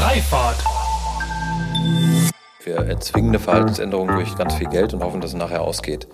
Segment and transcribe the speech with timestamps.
[0.00, 0.56] Freifahrt.
[2.64, 6.08] Wir erzwingen eine Verhaltensänderung durch ganz viel Geld und hoffen, dass es nachher ausgeht.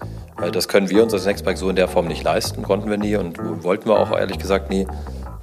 [0.52, 3.14] Das können wir uns als Nextbike so in der Form nicht leisten, konnten wir nie
[3.14, 4.88] und wollten wir auch ehrlich gesagt nie.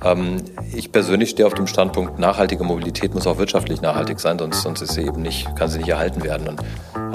[0.04, 0.44] Ähm,
[0.74, 4.82] ich persönlich stehe auf dem Standpunkt, nachhaltige Mobilität muss auch wirtschaftlich nachhaltig sein, sonst, sonst
[4.82, 6.50] ist sie eben nicht, kann sie nicht erhalten werden.
[6.50, 6.60] Und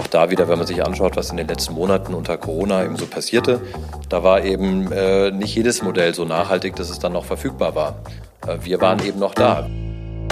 [0.00, 2.96] auch da wieder, wenn man sich anschaut, was in den letzten Monaten unter Corona eben
[2.96, 3.60] so passierte,
[4.08, 7.96] da war eben äh, nicht jedes Modell so nachhaltig, dass es dann noch verfügbar war.
[8.46, 9.68] Äh, wir waren eben noch da.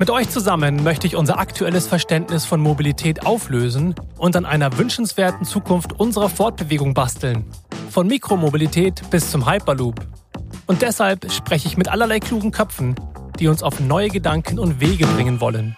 [0.00, 5.44] Mit euch zusammen möchte ich unser aktuelles Verständnis von Mobilität auflösen und an einer wünschenswerten
[5.44, 7.44] Zukunft unserer Fortbewegung basteln.
[7.90, 10.00] Von Mikromobilität bis zum Hyperloop.
[10.66, 12.94] Und deshalb spreche ich mit allerlei klugen Köpfen,
[13.38, 15.76] die uns auf neue Gedanken und Wege bringen wollen.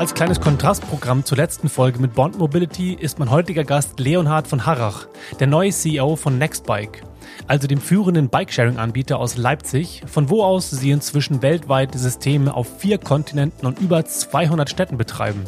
[0.00, 4.64] Als kleines Kontrastprogramm zur letzten Folge mit Bond Mobility ist mein heutiger Gast Leonhard von
[4.64, 5.06] Harrach,
[5.38, 7.02] der neue CEO von Nextbike,
[7.46, 12.96] also dem führenden Bikesharing-Anbieter aus Leipzig, von wo aus sie inzwischen weltweit Systeme auf vier
[12.96, 15.44] Kontinenten und über 200 Städten betreiben.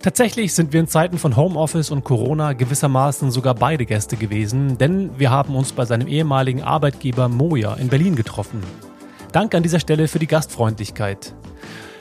[0.00, 5.10] Tatsächlich sind wir in Zeiten von Homeoffice und Corona gewissermaßen sogar beide Gäste gewesen, denn
[5.18, 8.62] wir haben uns bei seinem ehemaligen Arbeitgeber Moja in Berlin getroffen.
[9.32, 11.34] Danke an dieser Stelle für die Gastfreundlichkeit.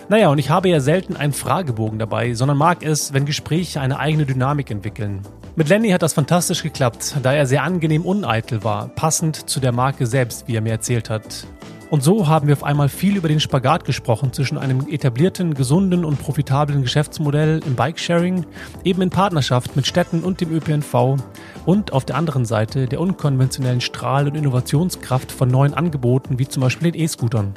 [0.08, 3.98] Naja, und ich habe ja selten einen Fragebogen dabei, sondern mag es, wenn Gespräche eine
[3.98, 5.22] eigene Dynamik entwickeln.
[5.56, 9.72] Mit Lenny hat das fantastisch geklappt, da er sehr angenehm uneitel war, passend zu der
[9.72, 11.48] Marke selbst, wie er mir erzählt hat.
[11.90, 16.06] Und so haben wir auf einmal viel über den Spagat gesprochen zwischen einem etablierten, gesunden
[16.06, 18.46] und profitablen Geschäftsmodell im Bikesharing,
[18.84, 21.18] eben in Partnerschaft mit Städten und dem ÖPNV
[21.66, 26.62] und auf der anderen Seite der unkonventionellen Strahl- und Innovationskraft von neuen Angeboten wie zum
[26.62, 27.54] Beispiel den E-Scootern.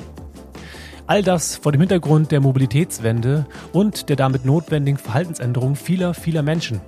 [1.08, 6.83] All das vor dem Hintergrund der Mobilitätswende und der damit notwendigen Verhaltensänderung vieler, vieler Menschen.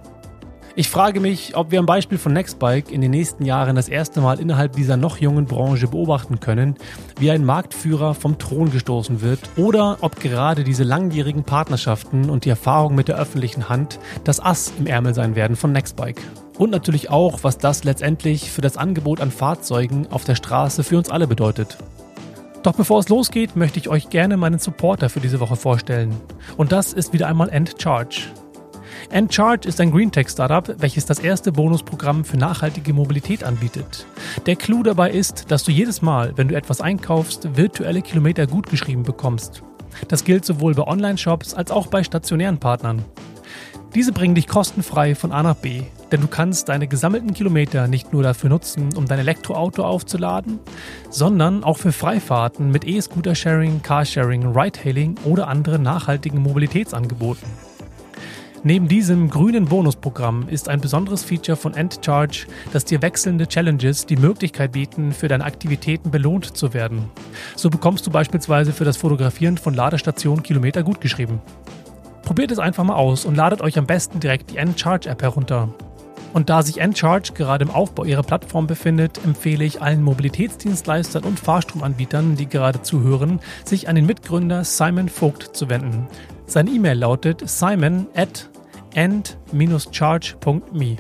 [0.77, 4.21] Ich frage mich, ob wir am Beispiel von Nextbike in den nächsten Jahren das erste
[4.21, 6.77] Mal innerhalb dieser noch jungen Branche beobachten können,
[7.19, 12.51] wie ein Marktführer vom Thron gestoßen wird oder ob gerade diese langjährigen Partnerschaften und die
[12.51, 16.21] Erfahrung mit der öffentlichen Hand das Ass im Ärmel sein werden von Nextbike.
[16.59, 20.99] Und natürlich auch, was das letztendlich für das Angebot an Fahrzeugen auf der Straße für
[20.99, 21.79] uns alle bedeutet.
[22.63, 26.15] Doch bevor es losgeht, möchte ich euch gerne meinen Supporter für diese Woche vorstellen.
[26.59, 28.27] Und das ist wieder einmal EndCharge.
[29.09, 34.07] EndCharge ist ein Greentech-Startup, welches das erste Bonusprogramm für nachhaltige Mobilität anbietet.
[34.45, 39.05] Der Clou dabei ist, dass du jedes Mal, wenn du etwas einkaufst, virtuelle Kilometer gutgeschrieben
[39.05, 39.63] bekommst.
[40.09, 43.03] Das gilt sowohl bei Online-Shops als auch bei stationären Partnern.
[43.95, 48.13] Diese bringen dich kostenfrei von A nach B, denn du kannst deine gesammelten Kilometer nicht
[48.13, 50.61] nur dafür nutzen, um dein Elektroauto aufzuladen,
[51.11, 57.49] sondern auch für Freifahrten mit E-Scooter-Sharing, Carsharing, Ride-Hailing oder anderen nachhaltigen Mobilitätsangeboten.
[58.63, 64.17] Neben diesem grünen Bonusprogramm ist ein besonderes Feature von EndCharge, dass dir wechselnde Challenges die
[64.17, 67.11] Möglichkeit bieten, für deine Aktivitäten belohnt zu werden.
[67.57, 71.41] So bekommst du beispielsweise für das Fotografieren von Ladestationen Kilometer gutgeschrieben.
[72.23, 75.69] Probiert es einfach mal aus und ladet euch am besten direkt die Encharge-App herunter.
[76.33, 81.41] Und da sich Encharge gerade im Aufbau ihrer Plattform befindet, empfehle ich allen Mobilitätsdienstleistern und
[81.41, 86.07] Fahrstromanbietern, die gerade zuhören, sich an den Mitgründer Simon Vogt zu wenden.
[86.47, 88.49] Sein E-Mail lautet simon at
[88.95, 90.97] end-charge.me.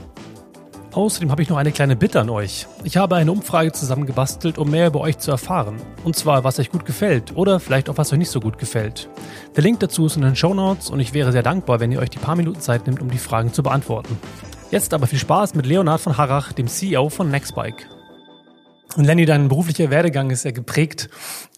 [0.92, 2.66] Außerdem habe ich noch eine kleine Bitte an euch.
[2.82, 5.76] Ich habe eine Umfrage zusammengebastelt, um mehr über euch zu erfahren.
[6.02, 9.08] Und zwar, was euch gut gefällt oder vielleicht auch, was euch nicht so gut gefällt.
[9.54, 12.00] Der Link dazu ist in den Show Notes und ich wäre sehr dankbar, wenn ihr
[12.00, 14.18] euch die paar Minuten Zeit nimmt, um die Fragen zu beantworten.
[14.72, 17.86] Jetzt aber viel Spaß mit Leonhard von Harrach, dem CEO von Nextbike.
[18.96, 21.08] Und Lenny, dein beruflicher Werdegang ist ja geprägt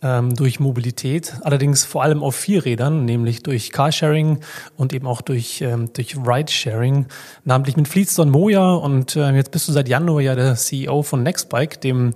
[0.02, 4.40] ähm, durch Mobilität, allerdings vor allem auf vier Rädern, nämlich durch Carsharing
[4.76, 7.06] und eben auch durch, ähm, durch Ridesharing,
[7.44, 11.22] namentlich mit Fleetstone Moja und äh, jetzt bist du seit Januar ja der CEO von
[11.22, 12.14] Nextbike, dem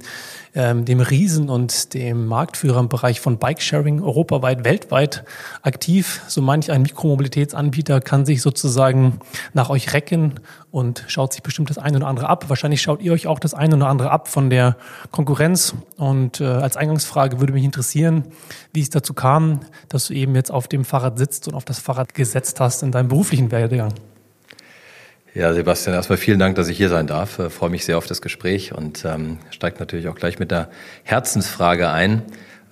[0.56, 5.24] ähm, dem Riesen und dem Marktführer im Bereich von Bikesharing europaweit, weltweit
[5.60, 6.22] aktiv.
[6.28, 9.20] So manch ein Mikromobilitätsanbieter kann sich sozusagen
[9.52, 10.40] nach euch recken
[10.70, 12.48] und schaut sich bestimmt das eine oder andere ab.
[12.48, 14.76] Wahrscheinlich schaut ihr euch auch das eine oder andere ab von der
[15.10, 15.74] Konkurrenz.
[15.98, 17.75] Und äh, als Eingangsfrage würde mich interessieren,
[18.72, 21.78] wie es dazu kam, dass du eben jetzt auf dem Fahrrad sitzt und auf das
[21.78, 23.92] Fahrrad gesetzt hast in deinem beruflichen Werdegang.
[25.34, 27.38] Ja, Sebastian, erstmal vielen Dank, dass ich hier sein darf.
[27.38, 30.70] Ich freue mich sehr auf das Gespräch und ähm, steigt natürlich auch gleich mit der
[31.02, 32.22] Herzensfrage ein.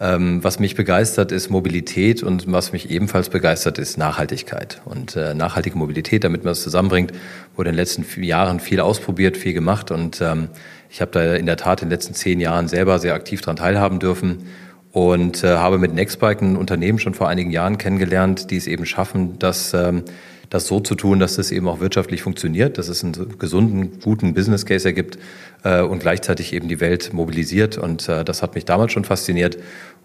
[0.00, 4.80] Ähm, was mich begeistert, ist Mobilität und was mich ebenfalls begeistert, ist Nachhaltigkeit.
[4.86, 7.12] Und äh, nachhaltige Mobilität, damit man es zusammenbringt,
[7.54, 10.48] wurde in den letzten Jahren viel ausprobiert, viel gemacht und ähm,
[10.90, 13.56] ich habe da in der Tat in den letzten zehn Jahren selber sehr aktiv daran
[13.56, 14.46] teilhaben dürfen
[14.94, 18.86] und äh, habe mit Nextbike ein Unternehmen schon vor einigen Jahren kennengelernt, die es eben
[18.86, 20.04] schaffen, das, ähm,
[20.50, 24.34] das so zu tun, dass es eben auch wirtschaftlich funktioniert, dass es einen gesunden, guten
[24.34, 25.18] Business Case ergibt
[25.64, 27.76] äh, und gleichzeitig eben die Welt mobilisiert.
[27.76, 29.58] Und äh, das hat mich damals schon fasziniert.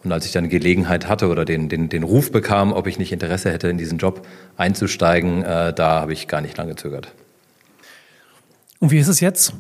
[0.04, 3.12] Und als ich dann Gelegenheit hatte oder den, den, den Ruf bekam, ob ich nicht
[3.12, 4.26] Interesse hätte, in diesen Job
[4.58, 7.14] einzusteigen, äh, da habe ich gar nicht lange gezögert.
[8.80, 9.54] Und wie ist es jetzt?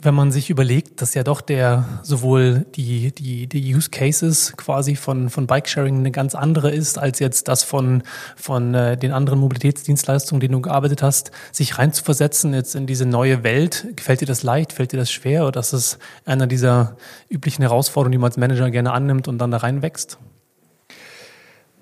[0.00, 4.94] Wenn man sich überlegt, dass ja doch der sowohl die, die, die Use Cases quasi
[4.94, 8.02] von, von Bikesharing eine ganz andere ist, als jetzt das von,
[8.36, 13.42] von äh, den anderen Mobilitätsdienstleistungen, denen du gearbeitet hast, sich reinzuversetzen jetzt in diese neue
[13.42, 13.88] Welt.
[13.96, 14.72] Gefällt dir das leicht?
[14.72, 15.46] Fällt dir das schwer?
[15.46, 16.96] Oder ist es einer dieser
[17.28, 20.18] üblichen Herausforderungen, die man als Manager gerne annimmt und dann da reinwächst?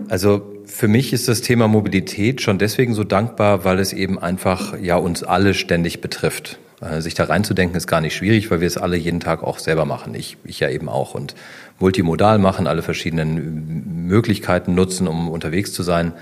[0.08, 4.78] Also für mich ist das Thema Mobilität schon deswegen so dankbar, weil es eben einfach
[4.78, 6.58] ja uns alle ständig betrifft.
[6.80, 9.58] Äh, sich da reinzudenken ist gar nicht schwierig, weil wir es alle jeden Tag auch
[9.58, 10.14] selber machen.
[10.14, 11.14] Ich, ich ja eben auch.
[11.14, 11.34] Und
[11.78, 16.12] multimodal machen, alle verschiedenen Möglichkeiten nutzen, um unterwegs zu sein.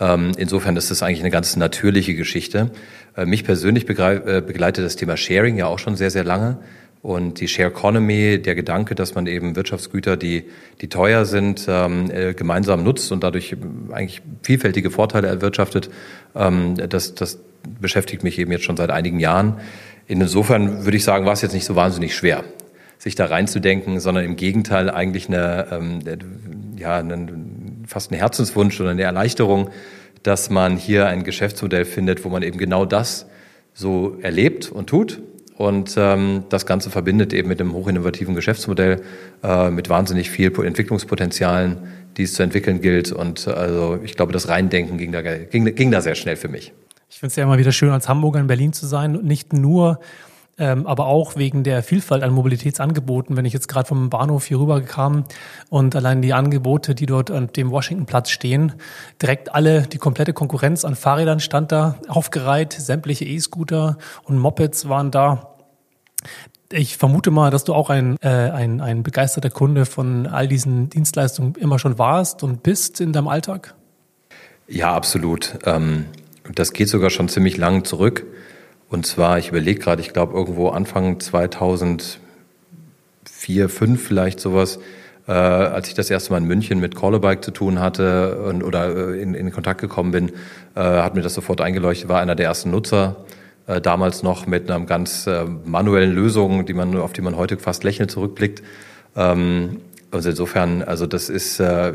[0.00, 2.70] Ähm, insofern ist das eigentlich eine ganz natürliche Geschichte.
[3.16, 6.58] Äh, mich persönlich äh, begleitet das Thema Sharing ja auch schon sehr, sehr lange.
[7.02, 10.44] Und die Share Economy, der Gedanke, dass man eben Wirtschaftsgüter, die,
[10.82, 13.56] die teuer sind, ähm, gemeinsam nutzt und dadurch
[13.90, 15.88] eigentlich vielfältige Vorteile erwirtschaftet,
[16.34, 17.38] ähm, das, das
[17.80, 19.60] beschäftigt mich eben jetzt schon seit einigen Jahren.
[20.10, 22.42] Insofern würde ich sagen, war es jetzt nicht so wahnsinnig schwer,
[22.98, 26.00] sich da reinzudenken, sondern im Gegenteil eigentlich eine, ähm,
[26.76, 29.70] ja, einen, fast ein Herzenswunsch oder eine Erleichterung,
[30.24, 33.26] dass man hier ein Geschäftsmodell findet, wo man eben genau das
[33.72, 35.22] so erlebt und tut.
[35.56, 39.02] Und ähm, das Ganze verbindet eben mit einem hochinnovativen Geschäftsmodell,
[39.44, 41.76] äh, mit wahnsinnig viel Entwicklungspotenzialen,
[42.16, 43.12] die es zu entwickeln gilt.
[43.12, 46.72] Und also ich glaube, das Reindenken ging da, ging, ging da sehr schnell für mich.
[47.10, 49.98] Ich finde es ja immer wieder schön, als Hamburger in Berlin zu sein nicht nur,
[50.58, 53.36] ähm, aber auch wegen der Vielfalt an Mobilitätsangeboten.
[53.36, 55.24] Wenn ich jetzt gerade vom Bahnhof hier rüber kam
[55.70, 58.74] und allein die Angebote, die dort an dem Washingtonplatz stehen,
[59.20, 65.10] direkt alle, die komplette Konkurrenz an Fahrrädern stand da aufgereiht, sämtliche E-Scooter und Mopeds waren
[65.10, 65.56] da.
[66.70, 70.90] Ich vermute mal, dass du auch ein, äh, ein, ein begeisterter Kunde von all diesen
[70.90, 73.74] Dienstleistungen immer schon warst und bist in deinem Alltag.
[74.68, 75.58] Ja, absolut.
[75.64, 76.06] Ähm
[76.54, 78.24] das geht sogar schon ziemlich lang zurück.
[78.88, 82.20] Und zwar, ich überlege gerade, ich glaube irgendwo Anfang 2004,
[83.24, 84.78] 2005 vielleicht sowas,
[85.28, 89.12] äh, als ich das erste Mal in München mit Callabike zu tun hatte und, oder
[89.12, 90.28] äh, in, in Kontakt gekommen bin,
[90.74, 93.16] äh, hat mir das sofort eingeleuchtet, war einer der ersten Nutzer,
[93.66, 97.58] äh, damals noch mit einer ganz äh, manuellen Lösung, die man, auf die man heute
[97.58, 98.62] fast lächelnd zurückblickt.
[99.14, 99.80] Ähm,
[100.10, 101.92] also insofern, also das ist äh,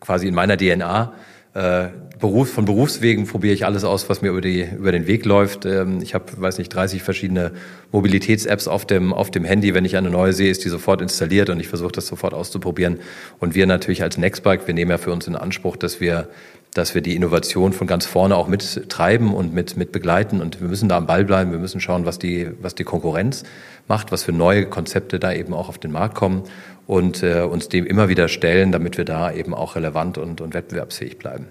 [0.00, 1.12] quasi in meiner DNA.
[1.54, 5.24] Äh, Beruf, von Berufswegen probiere ich alles aus, was mir über, die, über den Weg
[5.24, 5.66] läuft.
[5.66, 7.52] Ähm, ich habe, weiß nicht, 30 verschiedene
[7.92, 9.74] Mobilitäts-Apps auf dem, auf dem Handy.
[9.74, 12.98] Wenn ich eine neue sehe, ist die sofort installiert und ich versuche das sofort auszuprobieren.
[13.38, 16.28] Und wir natürlich als Nextbike, wir nehmen ja für uns in Anspruch, dass wir
[16.74, 20.40] dass wir die Innovation von ganz vorne auch mittreiben und mit, mit begleiten.
[20.40, 21.50] Und wir müssen da am Ball bleiben.
[21.50, 23.44] Wir müssen schauen, was die, was die Konkurrenz
[23.88, 26.42] macht, was für neue Konzepte da eben auch auf den Markt kommen
[26.86, 30.54] und äh, uns dem immer wieder stellen, damit wir da eben auch relevant und, und
[30.54, 31.46] wettbewerbsfähig bleiben.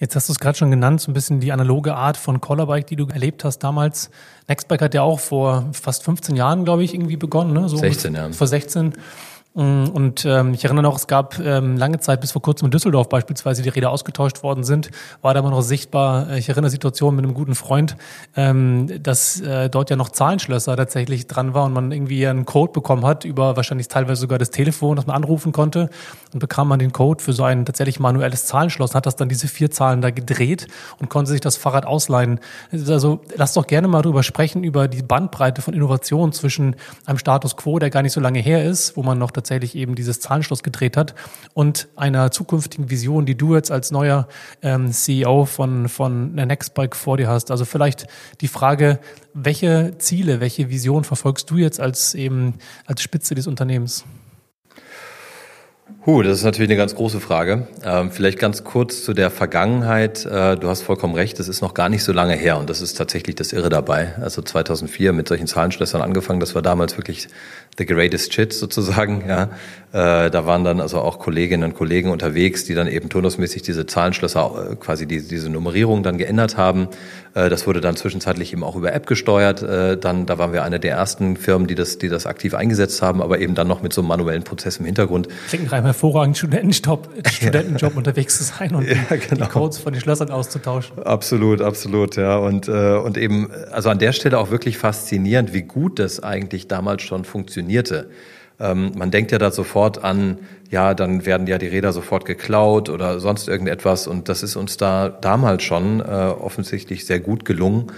[0.00, 2.86] Jetzt hast du es gerade schon genannt, so ein bisschen die analoge Art von Collerbike,
[2.86, 4.10] die du erlebt hast damals.
[4.46, 7.52] Nextbike hat ja auch vor fast 15 Jahren, glaube ich, irgendwie begonnen.
[7.52, 7.68] Ne?
[7.68, 8.30] So 16, ja.
[8.30, 8.94] Vor 16.
[9.58, 12.70] Mm, und ähm, ich erinnere noch, es gab ähm, lange Zeit, bis vor kurzem in
[12.70, 16.36] Düsseldorf beispielsweise, die Räder ausgetauscht worden sind, war da immer noch sichtbar.
[16.36, 17.96] Ich erinnere Situation mit einem guten Freund,
[18.36, 22.72] ähm, dass äh, dort ja noch Zahlenschlösser tatsächlich dran war und man irgendwie einen Code
[22.72, 25.90] bekommen hat über wahrscheinlich teilweise sogar das Telefon, das man anrufen konnte
[26.32, 29.48] und bekam man den Code für so ein tatsächlich manuelles Zahlenschloss, hat das dann diese
[29.48, 30.68] vier Zahlen da gedreht
[31.00, 32.38] und konnte sich das Fahrrad ausleihen.
[32.70, 37.56] Also lass doch gerne mal drüber sprechen, über die Bandbreite von Innovation zwischen einem Status
[37.56, 40.62] quo, der gar nicht so lange her ist, wo man noch tatsächlich eben dieses Zahlenschloss
[40.62, 41.14] gedreht hat
[41.54, 44.28] und einer zukünftigen Vision, die du jetzt als neuer
[44.62, 47.50] ähm, CEO von, von Nextbike vor dir hast.
[47.50, 48.06] Also vielleicht
[48.40, 48.98] die Frage,
[49.32, 54.04] welche Ziele, welche Vision verfolgst du jetzt als eben als Spitze des Unternehmens?
[56.08, 57.68] Huh, das ist natürlich eine ganz große Frage.
[57.84, 60.24] Ähm, vielleicht ganz kurz zu der Vergangenheit.
[60.24, 62.80] Äh, du hast vollkommen recht, das ist noch gar nicht so lange her und das
[62.80, 64.14] ist tatsächlich das Irre dabei.
[64.18, 67.28] Also 2004 mit solchen Zahlenschlössern angefangen, das war damals wirklich
[67.76, 69.24] the greatest shit sozusagen.
[69.28, 69.50] Ja,
[69.92, 73.86] äh, da waren dann also auch Kolleginnen und Kollegen unterwegs, die dann eben turnusmäßig diese
[73.86, 76.88] Zahlenschlösser, äh, quasi die, diese Nummerierung dann geändert haben.
[77.34, 79.62] Äh, das wurde dann zwischenzeitlich eben auch über App gesteuert.
[79.62, 83.00] Äh, dann, da waren wir eine der ersten Firmen, die das, die das aktiv eingesetzt
[83.00, 85.28] haben, aber eben dann noch mit so einem manuellen Prozess im Hintergrund.
[85.48, 89.44] Klingt hervorragenden Studentenjob, Studentenjob unterwegs zu sein und ja, genau.
[89.44, 90.96] die Codes von den Schlössern auszutauschen.
[91.02, 92.36] Absolut, absolut, ja.
[92.36, 96.68] Und, äh, und eben, also an der Stelle auch wirklich faszinierend, wie gut das eigentlich
[96.68, 98.08] damals schon funktionierte.
[98.60, 100.38] Ähm, man denkt ja da sofort an,
[100.70, 104.06] ja, dann werden ja die Räder sofort geklaut oder sonst irgendetwas.
[104.06, 107.90] Und das ist uns da damals schon äh, offensichtlich sehr gut gelungen,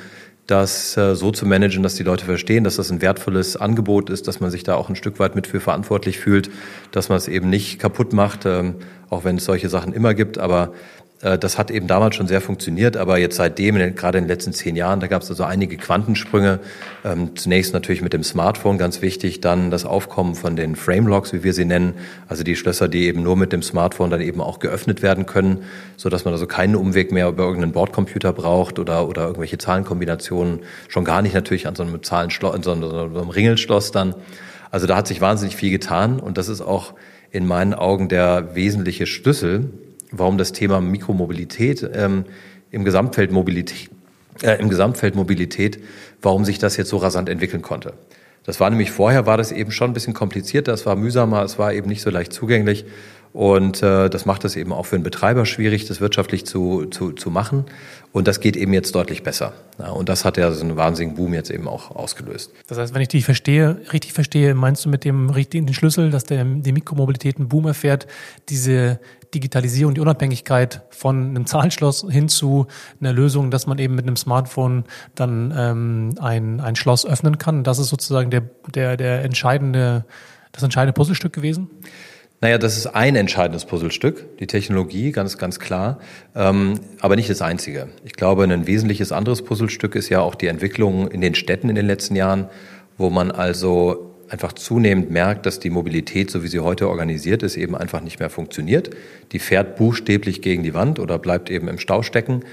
[0.50, 4.28] das äh, so zu managen, dass die Leute verstehen, dass das ein wertvolles Angebot ist,
[4.28, 6.50] dass man sich da auch ein Stück weit mit für verantwortlich fühlt,
[6.90, 8.76] dass man es eben nicht kaputt macht, ähm,
[9.08, 10.38] auch wenn es solche Sachen immer gibt.
[10.38, 10.72] Aber
[11.20, 14.74] das hat eben damals schon sehr funktioniert, aber jetzt seitdem, gerade in den letzten zehn
[14.74, 16.60] Jahren, da gab es also einige Quantensprünge.
[17.04, 21.44] Ähm, zunächst natürlich mit dem Smartphone ganz wichtig, dann das Aufkommen von den Framelocks, wie
[21.44, 21.92] wir sie nennen,
[22.26, 25.64] also die Schlösser, die eben nur mit dem Smartphone dann eben auch geöffnet werden können,
[25.98, 30.60] so dass man also keinen Umweg mehr über irgendeinen Bordcomputer braucht oder oder irgendwelche Zahlenkombinationen,
[30.88, 34.14] schon gar nicht natürlich an so einem Zahlenschloss, an so einem Ringelschloss dann.
[34.70, 36.94] Also da hat sich wahnsinnig viel getan und das ist auch
[37.30, 39.68] in meinen Augen der wesentliche Schlüssel
[40.10, 42.24] warum das Thema Mikromobilität ähm,
[42.70, 43.90] im Gesamtfeld Mobilität,
[44.42, 45.80] äh, im Gesamtfeld Mobilität,
[46.22, 47.94] warum sich das jetzt so rasant entwickeln konnte.
[48.44, 51.58] Das war nämlich vorher war das eben schon ein bisschen komplizierter, es war mühsamer, es
[51.58, 52.84] war eben nicht so leicht zugänglich
[53.32, 57.12] und äh, das macht es eben auch für einen Betreiber schwierig, das wirtschaftlich zu, zu,
[57.12, 57.66] zu machen.
[58.12, 59.52] Und das geht eben jetzt deutlich besser.
[59.78, 62.50] Ja, und das hat ja so einen wahnsinnigen Boom jetzt eben auch ausgelöst.
[62.66, 66.24] Das heißt, wenn ich dich verstehe, richtig verstehe, meinst du mit dem richtigen Schlüssel, dass
[66.24, 68.08] der, die Mikromobilität einen Boom erfährt,
[68.48, 68.98] diese
[69.34, 72.66] Digitalisierung, die Unabhängigkeit von einem Zahlenschloss hin zu
[73.00, 74.84] einer Lösung, dass man eben mit einem Smartphone
[75.14, 77.64] dann ähm, ein, ein Schloss öffnen kann.
[77.64, 78.42] Das ist sozusagen der,
[78.74, 80.04] der, der entscheidende,
[80.52, 81.70] das entscheidende Puzzlestück gewesen?
[82.42, 85.98] Naja, das ist ein entscheidendes Puzzlestück, die Technologie, ganz, ganz klar,
[86.34, 87.88] ähm, aber nicht das einzige.
[88.02, 91.74] Ich glaube, ein wesentliches anderes Puzzlestück ist ja auch die Entwicklung in den Städten in
[91.74, 92.48] den letzten Jahren,
[92.96, 97.56] wo man also einfach zunehmend merkt, dass die Mobilität, so wie sie heute organisiert ist,
[97.56, 98.90] eben einfach nicht mehr funktioniert.
[99.32, 102.44] Die fährt buchstäblich gegen die Wand oder bleibt eben im Stau stecken.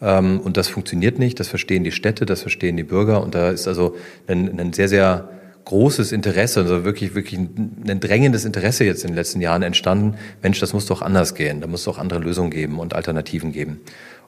[0.00, 1.38] Ähm, und das funktioniert nicht.
[1.38, 3.22] Das verstehen die Städte, das verstehen die Bürger.
[3.22, 5.28] Und da ist also ein, ein sehr, sehr
[5.66, 10.14] großes Interesse, also wirklich, wirklich ein drängendes Interesse jetzt in den letzten Jahren entstanden.
[10.40, 11.60] Mensch, das muss doch anders gehen.
[11.60, 13.80] Da muss doch andere Lösungen geben und Alternativen geben.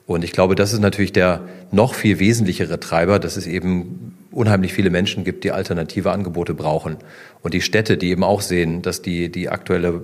[0.09, 4.73] Und ich glaube, das ist natürlich der noch viel wesentlichere Treiber, dass es eben unheimlich
[4.73, 6.97] viele Menschen gibt, die alternative Angebote brauchen.
[7.43, 10.01] Und die Städte, die eben auch sehen, dass die, die aktuelle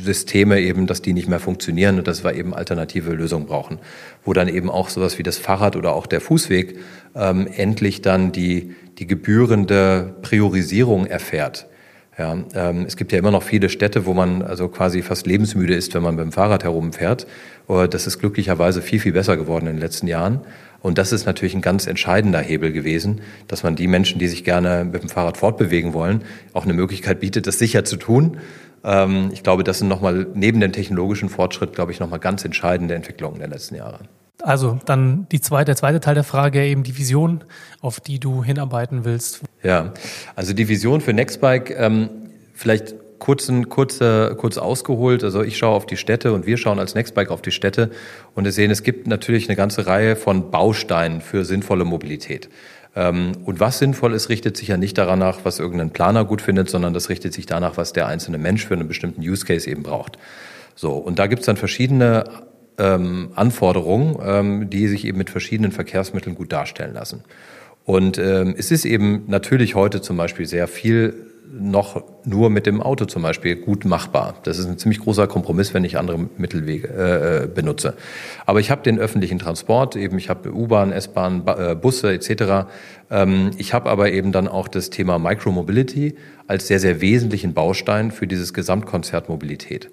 [0.00, 3.80] Systeme eben, dass die nicht mehr funktionieren und dass wir eben alternative Lösungen brauchen,
[4.24, 6.78] wo dann eben auch sowas wie das Fahrrad oder auch der Fußweg
[7.16, 11.66] ähm, endlich dann die, die gebührende Priorisierung erfährt.
[12.18, 15.74] Ja, ähm, es gibt ja immer noch viele Städte, wo man also quasi fast lebensmüde
[15.74, 17.26] ist, wenn man mit dem Fahrrad herumfährt.
[17.68, 20.40] Das ist glücklicherweise viel, viel besser geworden in den letzten Jahren.
[20.80, 24.44] Und das ist natürlich ein ganz entscheidender Hebel gewesen, dass man die Menschen, die sich
[24.44, 28.38] gerne mit dem Fahrrad fortbewegen wollen, auch eine Möglichkeit bietet, das sicher zu tun.
[28.84, 32.94] Ähm, ich glaube, das sind nochmal neben dem technologischen Fortschritt, glaube ich, nochmal ganz entscheidende
[32.94, 34.00] Entwicklungen der letzten Jahre.
[34.42, 37.44] Also dann die zweite, der zweite Teil der Frage, eben die Vision,
[37.80, 39.40] auf die du hinarbeiten willst.
[39.62, 39.92] Ja,
[40.34, 42.10] also die Vision für Nextbike, ähm,
[42.54, 45.24] vielleicht kurz, kurz, kurz ausgeholt.
[45.24, 47.90] Also ich schaue auf die Städte und wir schauen als Nextbike auf die Städte
[48.34, 52.48] und wir sehen, es gibt natürlich eine ganze Reihe von Bausteinen für sinnvolle Mobilität.
[52.94, 56.42] Ähm, und was sinnvoll ist, richtet sich ja nicht daran nach, was irgendein Planer gut
[56.42, 59.68] findet, sondern das richtet sich danach, was der einzelne Mensch für einen bestimmten Use Case
[59.68, 60.18] eben braucht.
[60.74, 62.24] So, und da gibt es dann verschiedene
[62.78, 67.24] ähm, Anforderungen, ähm, die sich eben mit verschiedenen Verkehrsmitteln gut darstellen lassen.
[67.84, 71.14] Und ähm, es ist eben natürlich heute zum Beispiel sehr viel
[71.58, 74.34] noch nur mit dem Auto zum Beispiel gut machbar.
[74.42, 77.94] Das ist ein ziemlich großer Kompromiss, wenn ich andere Mittelwege äh, äh benutze.
[78.44, 82.68] Aber ich habe den öffentlichen Transport, eben ich habe U-Bahn, S-Bahn, äh, Busse etc.
[83.10, 86.16] Ähm, ich habe aber eben dann auch das Thema Micromobility
[86.46, 89.90] als sehr, sehr wesentlichen Baustein für dieses Gesamtkonzert Mobilität.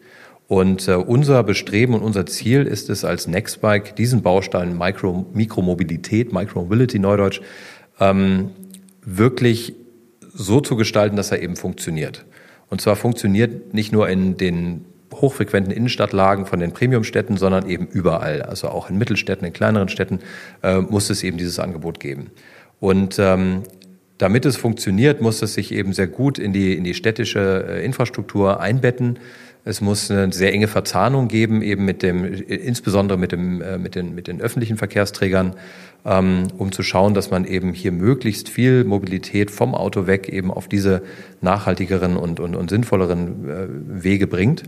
[0.48, 6.34] Und äh, unser Bestreben und unser Ziel ist es als Nextbike, diesen Baustein Micro, Mikromobilität,
[6.34, 7.42] Micromobility Neudeutsch,
[8.00, 8.52] ähm,
[9.02, 9.74] wirklich
[10.34, 12.26] so zu gestalten, dass er eben funktioniert.
[12.70, 18.42] Und zwar funktioniert nicht nur in den hochfrequenten Innenstadtlagen von den Premiumstädten, sondern eben überall.
[18.42, 20.20] Also auch in Mittelstädten, in kleineren Städten
[20.64, 22.32] äh, muss es eben dieses Angebot geben.
[22.80, 23.64] Und ähm,
[24.18, 27.86] damit es funktioniert, muss es sich eben sehr gut in die, in die städtische äh,
[27.86, 29.20] Infrastruktur einbetten.
[29.66, 33.96] Es muss eine sehr enge Verzahnung geben, eben mit dem, insbesondere mit dem, äh, mit
[33.96, 35.56] den, mit den öffentlichen Verkehrsträgern,
[36.06, 40.52] ähm, um zu schauen, dass man eben hier möglichst viel Mobilität vom Auto weg eben
[40.52, 41.02] auf diese
[41.40, 44.64] nachhaltigeren und, und, und sinnvolleren äh, Wege bringt.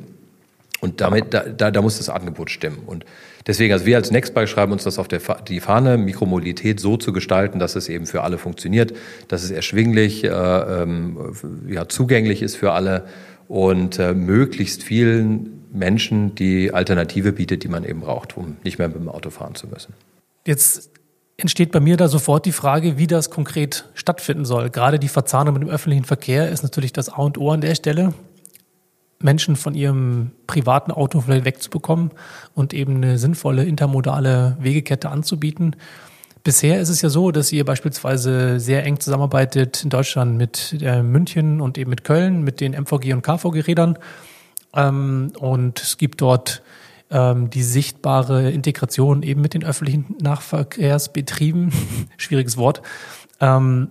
[0.82, 2.80] Und damit, da, da, da muss das Angebot stimmen.
[2.86, 3.06] Und
[3.48, 7.12] deswegen, also wir als Nextbike schreiben uns das auf der, die Fahne, Mikromobilität so zu
[7.12, 8.94] gestalten, dass es eben für alle funktioniert,
[9.28, 11.18] dass es erschwinglich, äh, ähm,
[11.68, 13.06] ja, zugänglich ist für alle
[13.48, 18.88] und äh, möglichst vielen Menschen die Alternative bietet, die man eben braucht, um nicht mehr
[18.88, 19.94] mit dem Auto fahren zu müssen.
[20.46, 20.90] Jetzt
[21.38, 24.70] entsteht bei mir da sofort die Frage, wie das konkret stattfinden soll.
[24.70, 27.76] Gerade die Verzahnung mit dem öffentlichen Verkehr ist natürlich das A und O an der
[27.76, 28.14] Stelle.
[29.20, 32.12] Menschen von ihrem privaten Auto vielleicht wegzubekommen
[32.54, 35.76] und eben eine sinnvolle intermodale Wegekette anzubieten.
[36.46, 41.02] Bisher ist es ja so, dass ihr beispielsweise sehr eng zusammenarbeitet in Deutschland mit äh,
[41.02, 43.98] München und eben mit Köln, mit den MVG und KVG-Rädern.
[44.76, 46.62] Ähm, und es gibt dort
[47.10, 51.74] ähm, die sichtbare Integration eben mit den öffentlichen Nahverkehrsbetrieben,
[52.18, 52.84] schwieriges Wort.
[53.42, 53.90] Ähm,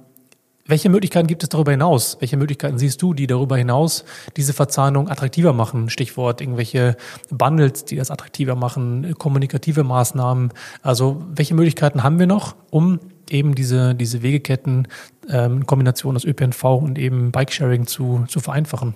[0.66, 2.16] welche Möglichkeiten gibt es darüber hinaus?
[2.20, 4.04] Welche Möglichkeiten siehst du, die darüber hinaus
[4.36, 5.90] diese Verzahnung attraktiver machen?
[5.90, 6.96] Stichwort irgendwelche
[7.30, 10.52] Bundles, die das attraktiver machen, kommunikative Maßnahmen.
[10.82, 12.98] Also welche Möglichkeiten haben wir noch, um
[13.30, 14.88] eben diese, diese Wegeketten
[15.28, 18.94] ähm, in Kombination aus ÖPNV und eben Bikesharing zu, zu vereinfachen?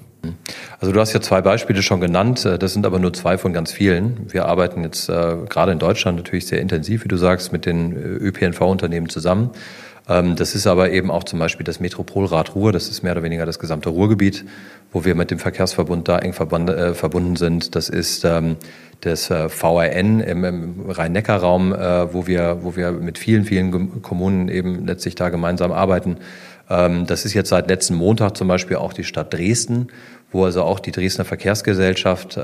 [0.80, 3.52] Also du hast ja zwei Beispiele schon genannt, äh, das sind aber nur zwei von
[3.52, 4.32] ganz vielen.
[4.32, 7.96] Wir arbeiten jetzt äh, gerade in Deutschland natürlich sehr intensiv, wie du sagst, mit den
[7.96, 9.50] äh, ÖPNV-Unternehmen zusammen.
[10.08, 13.22] Ähm, das ist aber eben auch zum Beispiel das Metropolrad Ruhr, das ist mehr oder
[13.22, 14.44] weniger das gesamte Ruhrgebiet,
[14.92, 17.74] wo wir mit dem Verkehrsverbund da eng äh, verbunden sind.
[17.74, 18.56] Das ist ähm,
[19.02, 24.86] das äh, VRN im, Rhein-Neckar-Raum, äh, wo wir, wo wir mit vielen, vielen Kommunen eben
[24.86, 26.16] letztlich da gemeinsam arbeiten.
[26.70, 29.88] Ähm, das ist jetzt seit letzten Montag zum Beispiel auch die Stadt Dresden,
[30.32, 32.38] wo also auch die Dresdner Verkehrsgesellschaft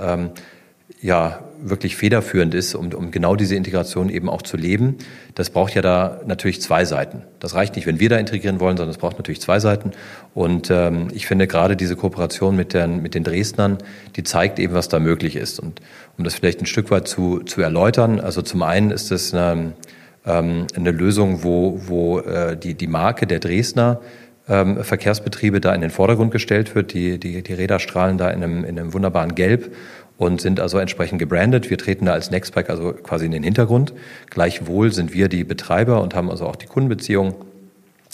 [1.01, 4.97] ja wirklich federführend ist, um, um genau diese Integration eben auch zu leben.
[5.35, 7.23] Das braucht ja da natürlich zwei Seiten.
[7.41, 9.93] Das reicht nicht, wenn wir da integrieren wollen, sondern es braucht natürlich zwei Seiten.
[10.35, 13.79] Und ähm, ich finde gerade diese Kooperation mit den, mit den Dresdnern,
[14.17, 15.59] die zeigt eben, was da möglich ist.
[15.59, 15.81] Und
[16.19, 19.73] um das vielleicht ein Stück weit zu, zu erläutern, also zum einen ist es eine,
[20.27, 24.01] ähm, eine Lösung, wo, wo äh, die, die Marke der Dresdner
[24.49, 26.93] ähm, Verkehrsbetriebe da in den Vordergrund gestellt wird.
[26.93, 29.75] Die, die, die Räder strahlen da in einem, in einem wunderbaren Gelb
[30.17, 31.71] und sind also entsprechend gebrandet.
[31.71, 33.93] Wir treten da als Nextbike also quasi in den Hintergrund.
[34.31, 37.35] Gleichwohl sind wir die Betreiber und haben also auch die Kundenbeziehung.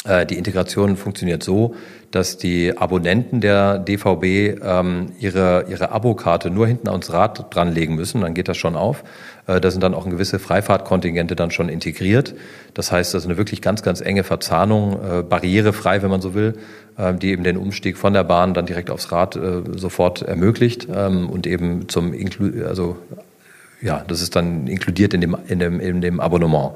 [0.05, 1.75] Äh, die Integration funktioniert so,
[2.11, 8.23] dass die Abonnenten der DVB ähm, ihre, ihre Abokarte nur hinten ans Rad dranlegen müssen,
[8.23, 9.05] dann geht das schon auf.
[9.47, 12.35] Äh, da sind dann auch gewisse Freifahrtkontingente dann schon integriert.
[12.75, 16.35] Das heißt, das ist eine wirklich ganz, ganz enge Verzahnung, äh, barrierefrei, wenn man so
[16.35, 16.59] will,
[16.97, 20.89] äh, die eben den Umstieg von der Bahn dann direkt aufs Rad äh, sofort ermöglicht
[20.93, 22.97] ähm, und eben zum, Inklu also
[23.83, 26.73] ja, das ist dann inkludiert in dem, in dem, in dem Abonnement,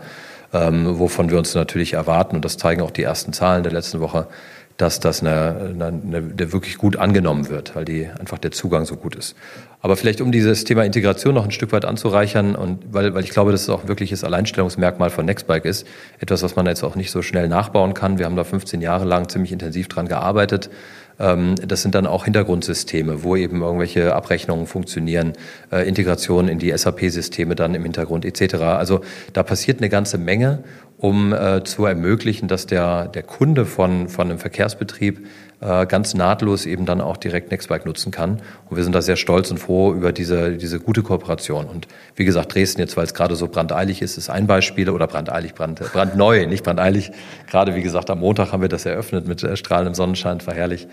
[0.55, 4.01] ähm, wovon wir uns natürlich erwarten, und das zeigen auch die ersten Zahlen der letzten
[4.01, 4.29] Woche,
[4.77, 8.97] dass das eine, eine, eine, wirklich gut angenommen wird, weil die einfach der Zugang so
[8.97, 9.37] gut ist.
[9.81, 13.31] Aber vielleicht um dieses Thema Integration noch ein Stück weit anzureichern und weil, weil ich
[13.31, 15.87] glaube, dass es auch ein wirkliches Alleinstellungsmerkmal von Nextbike ist,
[16.19, 18.19] etwas, was man jetzt auch nicht so schnell nachbauen kann.
[18.19, 20.71] Wir haben da 15 Jahre lang ziemlich intensiv dran gearbeitet.
[21.19, 25.33] Ähm, das sind dann auch Hintergrundsysteme, wo eben irgendwelche Abrechnungen funktionieren,
[25.73, 28.55] äh, Integration in die SAP-Systeme dann im Hintergrund etc.
[28.55, 29.01] Also
[29.33, 30.65] da passiert eine ganze Menge
[31.05, 35.27] um äh, zu ermöglichen, dass der, der Kunde von, von einem Verkehrsbetrieb
[35.61, 38.43] ganz nahtlos eben dann auch direkt Nextbike nutzen kann.
[38.69, 41.67] Und wir sind da sehr stolz und froh über diese, diese gute Kooperation.
[41.67, 45.07] Und wie gesagt, Dresden jetzt, weil es gerade so brandeilig ist, ist ein Beispiel oder
[45.07, 47.13] brandeilig, brand, brandneu, nicht brandeilig.
[47.51, 50.87] Gerade wie gesagt, am Montag haben wir das eröffnet mit äh, strahlendem Sonnenschein, war herrlich.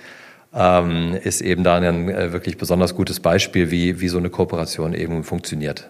[0.54, 4.93] Ähm, ist eben da ein äh, wirklich besonders gutes Beispiel, wie, wie so eine Kooperation
[4.93, 5.89] eben funktioniert.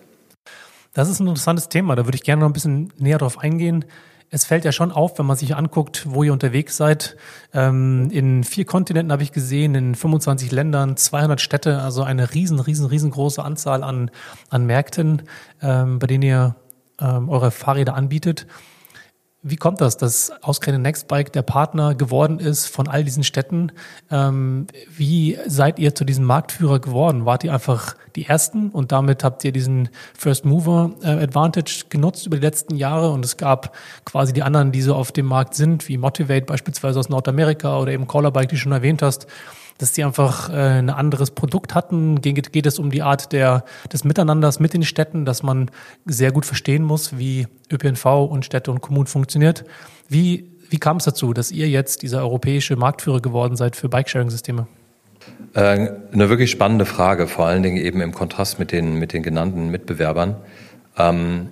[0.93, 1.95] Das ist ein interessantes Thema.
[1.95, 3.86] Da würde ich gerne noch ein bisschen näher drauf eingehen
[4.34, 7.17] es fällt ja schon auf, wenn man sich anguckt, wo ihr unterwegs seid.
[7.54, 12.62] Ähm, in vier Kontinenten habe ich gesehen, in 25 Ländern, 200 Städte, also eine riesen,
[12.62, 14.10] riesen, riesengroße Anzahl an,
[14.50, 15.24] an Märkten,
[15.62, 16.56] ähm, bei denen ihr
[17.00, 18.48] ähm, eure Fahrräder anbietet.
[19.43, 23.71] Wie kommt das, dass ausgerechnet Nextbike der Partner geworden ist von all diesen Städten?
[24.12, 27.25] Ähm, wie seid ihr zu diesem Marktführer geworden?
[27.25, 32.27] Wart ihr einfach die Ersten und damit habt ihr diesen First Mover äh, Advantage genutzt
[32.27, 33.75] über die letzten Jahre und es gab
[34.06, 37.93] quasi die anderen, die so auf dem Markt sind, wie Motivate beispielsweise aus Nordamerika oder
[37.93, 39.25] eben Callerbike, die du schon erwähnt hast
[39.77, 42.21] dass die einfach äh, ein anderes Produkt hatten.
[42.21, 45.71] Geht, geht es um die Art der, des Miteinanders mit den Städten, dass man
[46.05, 49.65] sehr gut verstehen muss, wie ÖPNV und Städte und Kommunen funktioniert.
[50.07, 54.67] Wie, wie kam es dazu, dass ihr jetzt dieser europäische Marktführer geworden seid für Bikesharing-Systeme?
[55.53, 55.60] Äh,
[56.13, 59.69] eine wirklich spannende Frage, vor allen Dingen eben im Kontrast mit den, mit den genannten
[59.69, 60.36] Mitbewerbern.
[60.97, 61.49] Ähm,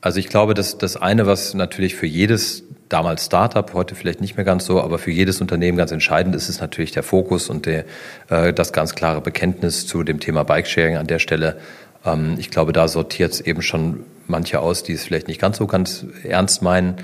[0.00, 4.36] also ich glaube, dass das eine, was natürlich für jedes damals Startup, heute vielleicht nicht
[4.36, 7.64] mehr ganz so, aber für jedes Unternehmen ganz entscheidend ist es natürlich der Fokus und
[7.64, 7.84] der,
[8.28, 11.56] äh, das ganz klare Bekenntnis zu dem Thema Bikesharing an der Stelle.
[12.04, 15.56] Ähm, ich glaube, da sortiert es eben schon manche aus, die es vielleicht nicht ganz
[15.56, 16.96] so ganz ernst meinen.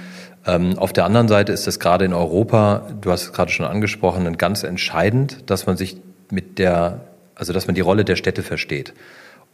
[0.47, 3.67] Ähm, auf der anderen Seite ist es gerade in Europa, du hast es gerade schon
[3.67, 5.97] angesprochen, ganz entscheidend, dass man sich
[6.31, 7.01] mit der
[7.37, 8.93] Also dass man die Rolle der Städte versteht.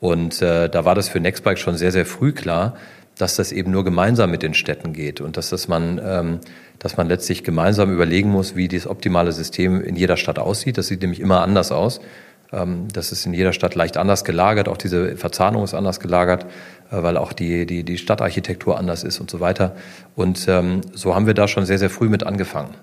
[0.01, 2.75] Und äh, da war das für Nextbike schon sehr, sehr früh klar,
[3.19, 6.41] dass das eben nur gemeinsam mit den Städten geht und dass, das man, ähm,
[6.79, 10.79] dass man letztlich gemeinsam überlegen muss, wie das optimale System in jeder Stadt aussieht.
[10.79, 12.01] Das sieht nämlich immer anders aus.
[12.53, 14.69] Ähm, das ist in jeder Stadt leicht anders gelagert.
[14.69, 16.45] Auch diese Verzahnung ist anders gelagert,
[16.91, 19.77] äh, weil auch die, die, die Stadtarchitektur anders ist und so weiter.
[20.15, 22.75] Und ähm, so haben wir da schon sehr, sehr früh mit angefangen.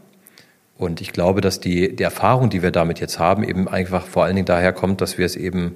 [0.77, 4.23] Und ich glaube, dass die, die Erfahrung, die wir damit jetzt haben, eben einfach vor
[4.23, 5.75] allen Dingen daher kommt, dass wir es eben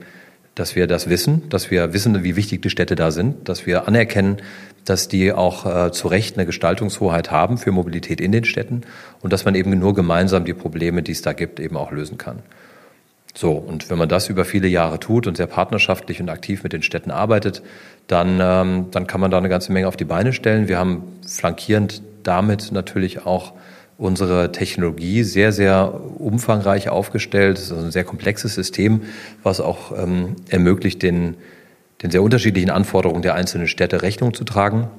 [0.56, 3.88] dass wir das wissen, dass wir wissen, wie wichtig die Städte da sind, dass wir
[3.88, 4.38] anerkennen,
[4.86, 8.82] dass die auch äh, zu Recht eine Gestaltungshoheit haben für Mobilität in den Städten
[9.22, 12.18] und dass man eben nur gemeinsam die Probleme, die es da gibt, eben auch lösen
[12.18, 12.40] kann.
[13.36, 16.72] So, und wenn man das über viele Jahre tut und sehr partnerschaftlich und aktiv mit
[16.72, 17.64] den Städten arbeitet,
[18.06, 20.68] dann, ähm, dann kann man da eine ganze Menge auf die Beine stellen.
[20.68, 23.54] Wir haben flankierend damit natürlich auch
[23.98, 27.58] unsere Technologie sehr, sehr umfangreich aufgestellt.
[27.58, 29.02] Es ist ein sehr komplexes System,
[29.44, 31.36] was auch ähm, ermöglicht, den,
[32.02, 34.90] den sehr unterschiedlichen Anforderungen der einzelnen Städte Rechnung zu tragen,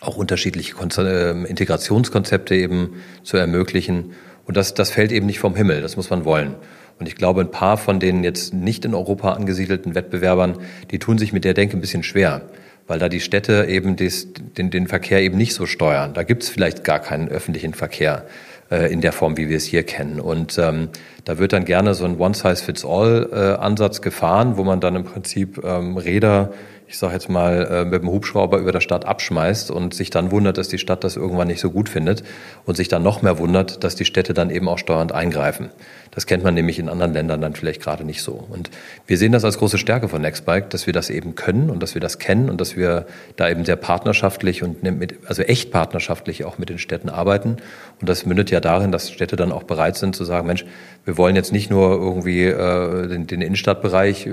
[0.00, 4.12] auch unterschiedliche Konze äh, Integrationskonzepte eben zu ermöglichen.
[4.46, 6.54] Und das, das fällt eben nicht vom Himmel, das muss man wollen.
[6.98, 10.58] Und ich glaube, ein paar von den jetzt nicht in Europa angesiedelten Wettbewerbern,
[10.90, 12.42] die tun sich mit der Denke ein bisschen schwer
[12.86, 16.14] weil da die Städte eben des, den, den Verkehr eben nicht so steuern.
[16.14, 18.26] Da gibt es vielleicht gar keinen öffentlichen Verkehr
[18.70, 20.20] äh, in der Form, wie wir es hier kennen.
[20.20, 20.88] Und ähm,
[21.24, 25.96] da wird dann gerne so ein One-Size-Fits-All-Ansatz äh, gefahren, wo man dann im Prinzip ähm,
[25.96, 26.52] Räder
[26.92, 30.30] ich sage jetzt mal, äh, mit dem Hubschrauber über der Stadt abschmeißt und sich dann
[30.30, 32.22] wundert, dass die Stadt das irgendwann nicht so gut findet
[32.66, 35.70] und sich dann noch mehr wundert, dass die Städte dann eben auch steuernd eingreifen.
[36.10, 38.32] Das kennt man nämlich in anderen Ländern dann vielleicht gerade nicht so.
[38.50, 38.70] Und
[39.06, 41.94] wir sehen das als große Stärke von Nextbike, dass wir das eben können und dass
[41.94, 46.44] wir das kennen und dass wir da eben sehr partnerschaftlich und mit, also echt partnerschaftlich
[46.44, 47.56] auch mit den Städten arbeiten.
[47.98, 50.66] Und das mündet ja darin, dass Städte dann auch bereit sind zu sagen, Mensch,
[51.06, 54.32] wir wollen jetzt nicht nur irgendwie äh, den, den Innenstadtbereich äh,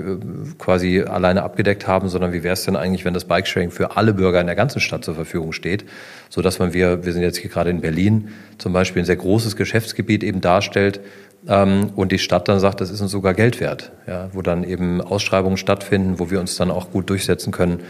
[0.58, 4.12] quasi alleine abgedeckt haben, sondern wie wäre es denn eigentlich, wenn das Bikesharing für alle
[4.12, 5.84] Bürger in der ganzen Stadt zur Verfügung steht,
[6.30, 9.14] so dass man wir, wir sind jetzt hier gerade in Berlin zum Beispiel ein sehr
[9.14, 10.98] großes Geschäftsgebiet eben darstellt
[11.46, 14.64] ähm, und die Stadt dann sagt, das ist uns sogar Geld wert, ja, wo dann
[14.64, 17.84] eben Ausschreibungen stattfinden, wo wir uns dann auch gut durchsetzen können,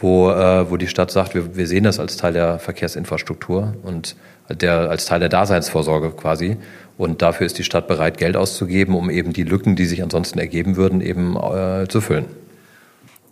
[0.00, 4.16] wo, äh, wo die Stadt sagt, wir, wir sehen das als Teil der Verkehrsinfrastruktur und
[4.50, 6.56] der, als Teil der Daseinsvorsorge quasi
[6.98, 10.40] und dafür ist die Stadt bereit, Geld auszugeben, um eben die Lücken, die sich ansonsten
[10.40, 12.24] ergeben würden, eben äh, zu füllen.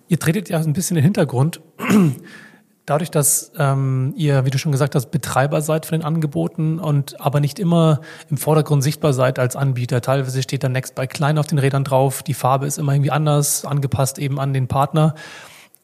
[0.09, 1.61] Ihr tretet ja ein bisschen in den Hintergrund.
[2.87, 7.21] Dadurch, dass ähm, ihr, wie du schon gesagt hast, Betreiber seid von den Angeboten und
[7.21, 10.01] aber nicht immer im Vordergrund sichtbar seid als Anbieter.
[10.01, 13.11] Teilweise steht da Next bei klein auf den Rädern drauf, die Farbe ist immer irgendwie
[13.11, 15.15] anders, angepasst eben an den Partner.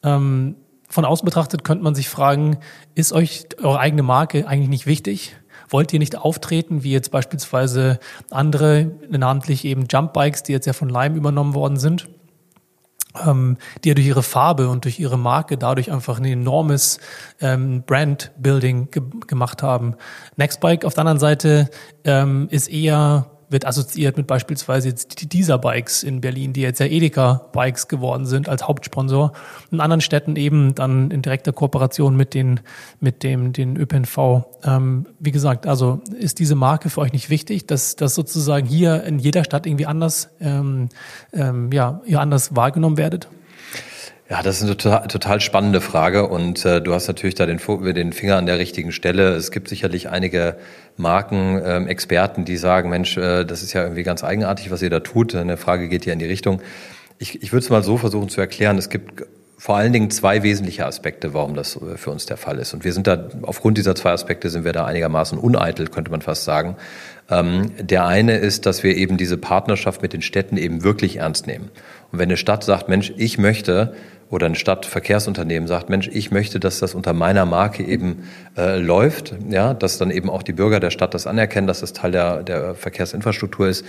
[0.02, 0.56] Ähm,
[0.88, 2.58] von außen betrachtet könnte man sich fragen,
[2.94, 5.36] ist euch eure eigene Marke eigentlich nicht wichtig?
[5.68, 7.98] wollt ihr nicht auftreten, wie jetzt beispielsweise
[8.30, 12.08] andere, namentlich eben Jumpbikes, die jetzt ja von Lime übernommen worden sind?
[13.26, 16.98] Ähm, die ja durch ihre Farbe und durch ihre Marke dadurch einfach ein enormes
[17.40, 19.94] ähm, Brand-Building ge gemacht haben.
[20.36, 21.70] Nextbike auf der anderen Seite
[22.04, 26.86] ähm, ist eher wird assoziiert mit beispielsweise jetzt die Dieser-Bikes in Berlin, die jetzt ja
[26.86, 29.32] Edeka-Bikes geworden sind als Hauptsponsor.
[29.70, 32.60] In anderen Städten eben dann in direkter Kooperation mit den,
[33.00, 34.44] mit dem, den ÖPNV.
[34.64, 39.04] Ähm, wie gesagt, also ist diese Marke für euch nicht wichtig, dass, dass sozusagen hier
[39.04, 40.88] in jeder Stadt irgendwie anders, ähm,
[41.32, 43.28] ähm, ja, ihr anders wahrgenommen werdet?
[44.30, 47.58] Ja, das ist eine total, total spannende Frage und äh, du hast natürlich da den,
[47.94, 49.34] den Finger an der richtigen Stelle.
[49.34, 50.56] Es gibt sicherlich einige
[50.96, 54.90] Marken, ähm, Experten, die sagen, Mensch, äh, das ist ja irgendwie ganz eigenartig, was ihr
[54.90, 55.34] da tut.
[55.34, 56.60] Eine Frage geht ja in die Richtung.
[57.18, 58.78] Ich, ich würde es mal so versuchen zu erklären.
[58.78, 59.24] Es gibt
[59.56, 62.74] vor allen Dingen zwei wesentliche Aspekte, warum das äh, für uns der Fall ist.
[62.74, 66.22] Und wir sind da, aufgrund dieser zwei Aspekte sind wir da einigermaßen uneitel, könnte man
[66.22, 66.76] fast sagen.
[67.30, 71.46] Ähm, der eine ist, dass wir eben diese Partnerschaft mit den Städten eben wirklich ernst
[71.46, 71.70] nehmen.
[72.12, 73.94] Und wenn eine Stadt sagt, Mensch, ich möchte
[74.34, 78.24] oder ein Stadtverkehrsunternehmen sagt, Mensch, ich möchte, dass das unter meiner Marke eben
[78.56, 81.92] äh, läuft, ja, dass dann eben auch die Bürger der Stadt das anerkennen, dass das
[81.92, 83.86] Teil der, der Verkehrsinfrastruktur ist,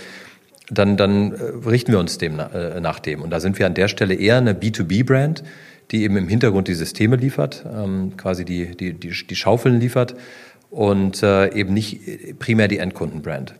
[0.70, 3.22] dann, dann äh, richten wir uns dem äh, nach dem.
[3.22, 5.42] Und da sind wir an der Stelle eher eine B2B-Brand,
[5.90, 10.14] die eben im Hintergrund die Systeme liefert, ähm, quasi die, die, die, die Schaufeln liefert
[10.70, 13.54] und äh, eben nicht primär die Endkundenbrand.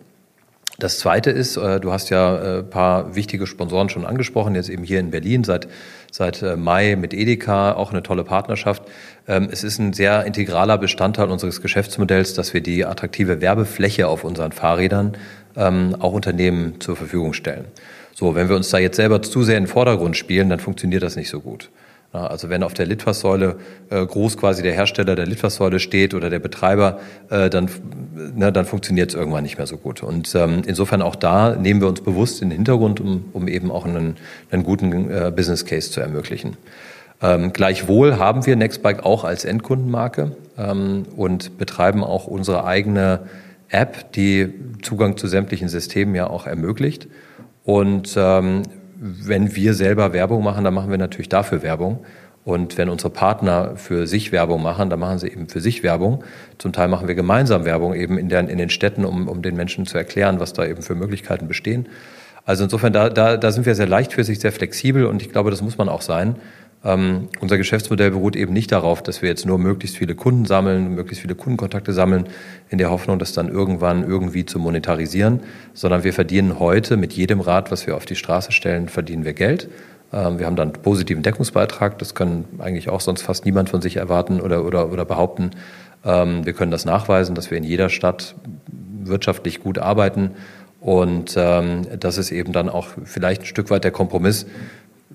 [0.79, 4.85] Das zweite ist, äh, du hast ja äh, paar wichtige Sponsoren schon angesprochen, jetzt eben
[4.85, 5.69] hier in Berlin seit,
[6.13, 8.83] seit äh, Mai mit Edeka, auch eine tolle Partnerschaft.
[9.27, 14.23] Ähm, es ist ein sehr integraler Bestandteil unseres Geschäftsmodells, dass wir die attraktive Werbefläche auf
[14.23, 15.17] unseren Fahrrädern
[15.57, 17.65] ähm, auch Unternehmen zur Verfügung stellen.
[18.15, 21.03] So, wenn wir uns da jetzt selber zu sehr in den Vordergrund spielen, dann funktioniert
[21.03, 21.71] das nicht so gut.
[22.25, 23.57] Also wenn auf der Litfaßsäule
[23.91, 26.99] äh, groß quasi der Hersteller der Litfaßsäule steht oder der Betreiber,
[27.31, 27.69] äh, dann,
[28.35, 30.03] na, dann funktioniert es irgendwann nicht mehr so gut.
[30.03, 33.71] Und ähm, insofern auch da nehmen wir uns bewusst in den Hintergrund, um, um eben
[33.71, 34.17] auch einen,
[34.51, 36.57] einen guten äh, Business Case zu ermöglichen.
[37.23, 43.21] Ähm, gleichwohl haben wir Nextbike auch als Endkundenmarke ähm, und betreiben auch unsere eigene
[43.69, 44.53] App, die
[44.83, 47.09] Zugang zu sämtlichen Systemen ja auch ermöglicht.
[47.65, 48.63] Und ähm,
[48.99, 52.05] wenn wir selber Werbung machen, dann machen wir natürlich dafür Werbung.
[52.45, 56.23] Und wenn unsere Partner für sich Werbung machen, dann machen sie eben für sich Werbung.
[56.59, 59.57] Zum Teil machen wir gemeinsam Werbung eben in, der, in den Städten, um, um den
[59.57, 61.89] Menschen zu erklären, was da eben für Möglichkeiten bestehen.
[62.45, 65.61] Also insofern, da, da, da sind wir sehr leichtfüßig, sehr flexibel und ich glaube, das
[65.61, 66.37] muss man auch sein.
[66.87, 70.95] Ähm, unser Geschäftsmodell beruht eben nicht darauf, dass wir jetzt nur möglichst viele Kunden sammeln,
[70.95, 72.27] möglichst viele Kundenkontakte sammeln,
[72.69, 75.41] in der Hoffnung, das dann irgendwann irgendwie zu monetarisieren,
[75.75, 79.33] sondern wir verdienen heute mit jedem Rad, was wir auf die Straße stellen, verdienen wir
[79.33, 79.69] Geld.
[80.13, 83.83] Ähm, wir haben dann einen positiven Deckungsbeitrag, das kann eigentlich auch sonst fast niemand von
[83.83, 85.51] sich erwarten oder, oder, oder behaupten.
[86.05, 88.37] Ähm, wir können das nachweisen, dass wir in jeder Stadt
[89.03, 90.31] wirtschaftlich gut arbeiten.
[90.81, 94.47] Und ähm, das ist eben dann auch vielleicht ein Stück weit der Kompromiss,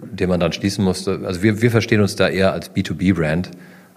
[0.02, 1.22] den man dann schließen musste.
[1.26, 3.52] Also wir, wir verstehen uns da eher als B2B-Brand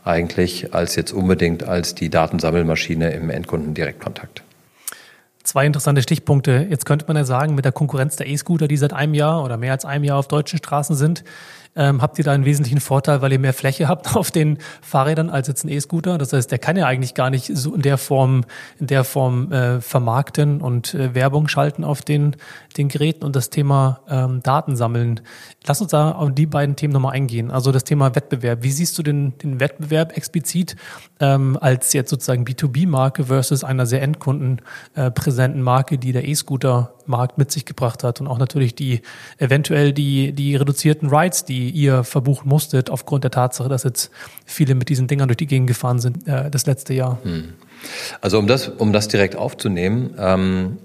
[0.05, 4.43] eigentlich, als jetzt unbedingt als die Datensammelmaschine im Endkundendirektkontakt.
[5.43, 6.67] Zwei interessante Stichpunkte.
[6.71, 9.59] Jetzt könnte man ja sagen, mit der Konkurrenz der E-Scooter, die seit einem Jahr oder
[9.59, 11.23] mehr als einem Jahr auf deutschen Straßen sind,
[11.77, 15.31] ähm, habt ihr da einen wesentlichen Vorteil, weil ihr mehr Fläche habt auf den Fahrrädern
[15.31, 16.19] als jetzt ein E-Scooter.
[16.19, 18.45] Das heißt, der kann ja eigentlich gar nicht so in der Form,
[18.79, 22.37] in der Form äh, vermarkten und äh, Werbung schalten auf den,
[22.77, 25.21] den Geräten und das Thema ähm, Daten sammeln.
[25.67, 27.51] Lass uns da auf die beiden Themen nochmal eingehen.
[27.51, 28.63] Also das Thema Wettbewerb.
[28.63, 30.77] Wie siehst du den, den Wettbewerb explizit
[31.21, 37.51] ähm, als jetzt sozusagen B2B-Marke versus einer sehr endkundenpräsenten äh, Marke, die der E-Scooter-Markt mit
[37.51, 39.03] sich gebracht hat und auch natürlich die
[39.39, 44.11] eventuell die, die reduzierten Rides, die ihr verbuchen musstet, aufgrund der Tatsache, dass jetzt
[44.45, 47.19] viele mit diesen Dingern durch die Gegend gefahren sind äh, das letzte Jahr?
[47.23, 47.55] Hm.
[48.21, 50.79] Also um das, um das direkt aufzunehmen, ähm,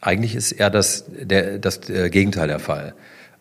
[0.00, 2.94] eigentlich ist eher das, der, das äh, Gegenteil der Fall.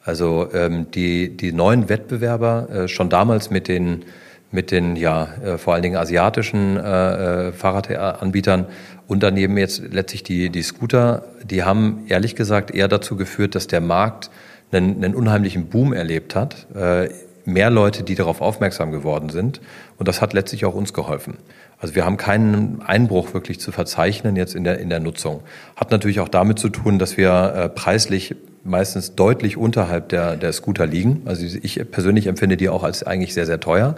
[0.04, 4.06] Also ähm, die, die neuen Wettbewerber, äh, schon damals mit den,
[4.52, 8.66] mit den ja, äh, vor allen Dingen asiatischen äh, äh Fahrradanbietern
[9.08, 13.68] und daneben jetzt letztlich die, die Scooter, die haben ehrlich gesagt eher dazu geführt, dass
[13.68, 14.30] der Markt
[14.72, 16.68] einen, einen unheimlichen Boom erlebt hat.
[16.76, 17.10] Äh,
[17.46, 19.60] mehr Leute, die darauf aufmerksam geworden sind.
[19.98, 21.38] Und das hat letztlich auch uns geholfen.
[21.80, 25.42] Also wir haben keinen Einbruch wirklich zu verzeichnen jetzt in der, in der Nutzung.
[25.76, 30.52] Hat natürlich auch damit zu tun, dass wir äh, preislich meistens deutlich unterhalb der, der
[30.54, 31.22] Scooter liegen.
[31.26, 33.96] Also ich persönlich empfinde die auch als eigentlich sehr, sehr teuer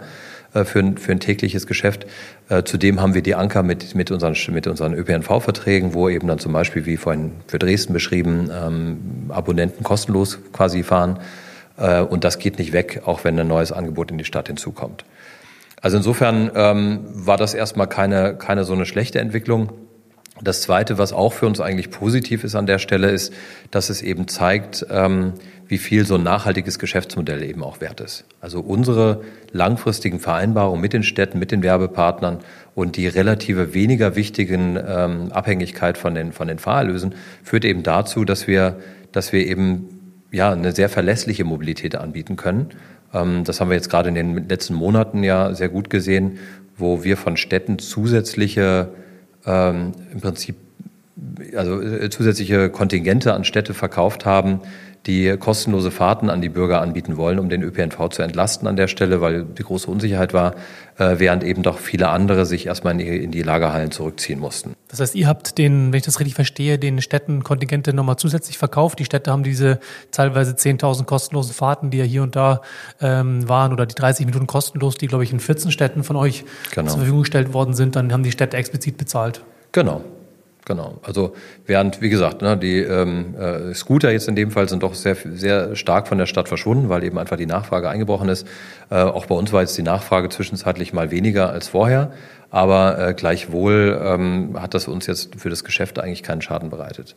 [0.52, 2.06] für, ein, für ein tägliches Geschäft.
[2.48, 6.38] Äh, zudem haben wir die Anker mit, mit unseren, mit unseren ÖPNV-Verträgen, wo eben dann
[6.38, 11.18] zum Beispiel, wie vorhin für Dresden beschrieben, ähm, Abonnenten kostenlos quasi fahren.
[11.78, 15.04] Äh, und das geht nicht weg, auch wenn ein neues Angebot in die Stadt hinzukommt.
[15.80, 19.72] Also insofern ähm, war das erstmal keine, keine so eine schlechte Entwicklung.
[20.40, 23.32] Das Zweite, was auch für uns eigentlich positiv ist an der Stelle, ist,
[23.70, 25.34] dass es eben zeigt, ähm,
[25.68, 28.24] wie viel so ein nachhaltiges Geschäftsmodell eben auch wert ist.
[28.40, 32.38] Also unsere langfristigen Vereinbarungen mit den Städten, mit den Werbepartnern
[32.74, 38.24] und die relative weniger wichtigen ähm, Abhängigkeit von den, von den Fahrerlösen führt eben dazu,
[38.24, 38.78] dass wir,
[39.12, 42.70] dass wir eben ja, eine sehr verlässliche Mobilität anbieten können.
[43.12, 46.38] Ähm, das haben wir jetzt gerade in den letzten Monaten ja sehr gut gesehen,
[46.76, 48.88] wo wir von Städten zusätzliche
[49.46, 50.56] ähm, im Prinzip
[51.56, 54.60] also äh, zusätzliche Kontingente an Städte verkauft haben,
[55.06, 58.88] die kostenlose Fahrten an die Bürger anbieten wollen, um den ÖPNV zu entlasten an der
[58.88, 60.54] Stelle, weil die große Unsicherheit war,
[60.98, 64.74] äh, während eben doch viele andere sich erstmal in die, in die Lagerhallen zurückziehen mussten.
[64.92, 68.58] Das heißt, ihr habt den, wenn ich das richtig verstehe, den Städten Kontingente nochmal zusätzlich
[68.58, 68.98] verkauft.
[68.98, 72.60] Die Städte haben diese teilweise 10.000 kostenlosen Fahrten, die ja hier und da
[73.00, 76.44] ähm, waren, oder die 30 Minuten kostenlos, die, glaube ich, in 14 Städten von euch
[76.72, 76.90] genau.
[76.90, 79.42] zur Verfügung gestellt worden sind, dann haben die Städte explizit bezahlt.
[79.72, 80.04] Genau,
[80.64, 81.00] Genau.
[81.02, 81.34] Also
[81.66, 85.16] während, wie gesagt, ne, die ähm, äh, Scooter jetzt in dem Fall sind doch sehr,
[85.16, 88.46] sehr stark von der Stadt verschwunden, weil eben einfach die Nachfrage eingebrochen ist.
[88.88, 92.12] Äh, auch bei uns war jetzt die Nachfrage zwischenzeitlich mal weniger als vorher,
[92.50, 97.16] aber äh, gleichwohl ähm, hat das uns jetzt für das Geschäft eigentlich keinen Schaden bereitet.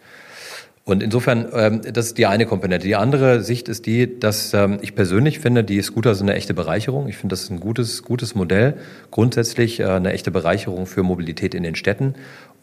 [0.86, 2.86] Und insofern, ähm, das ist die eine Komponente.
[2.86, 6.54] Die andere Sicht ist die, dass ähm, ich persönlich finde, die Scooter sind eine echte
[6.54, 7.08] Bereicherung.
[7.08, 8.76] Ich finde, das ist ein gutes, gutes Modell.
[9.10, 12.14] Grundsätzlich äh, eine echte Bereicherung für Mobilität in den Städten.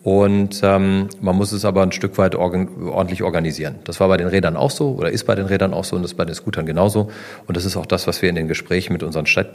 [0.03, 3.77] Und ähm, man muss es aber ein Stück weit organ ordentlich organisieren.
[3.85, 6.03] Das war bei den Rädern auch so oder ist bei den Rädern auch so und
[6.03, 7.09] das ist bei den Scootern genauso.
[7.47, 9.51] Und das ist auch das, was wir in den Gesprächen mit unseren Stadt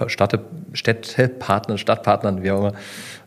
[0.72, 2.74] Städtepartnern, Stadtpartnern, wie auch immer,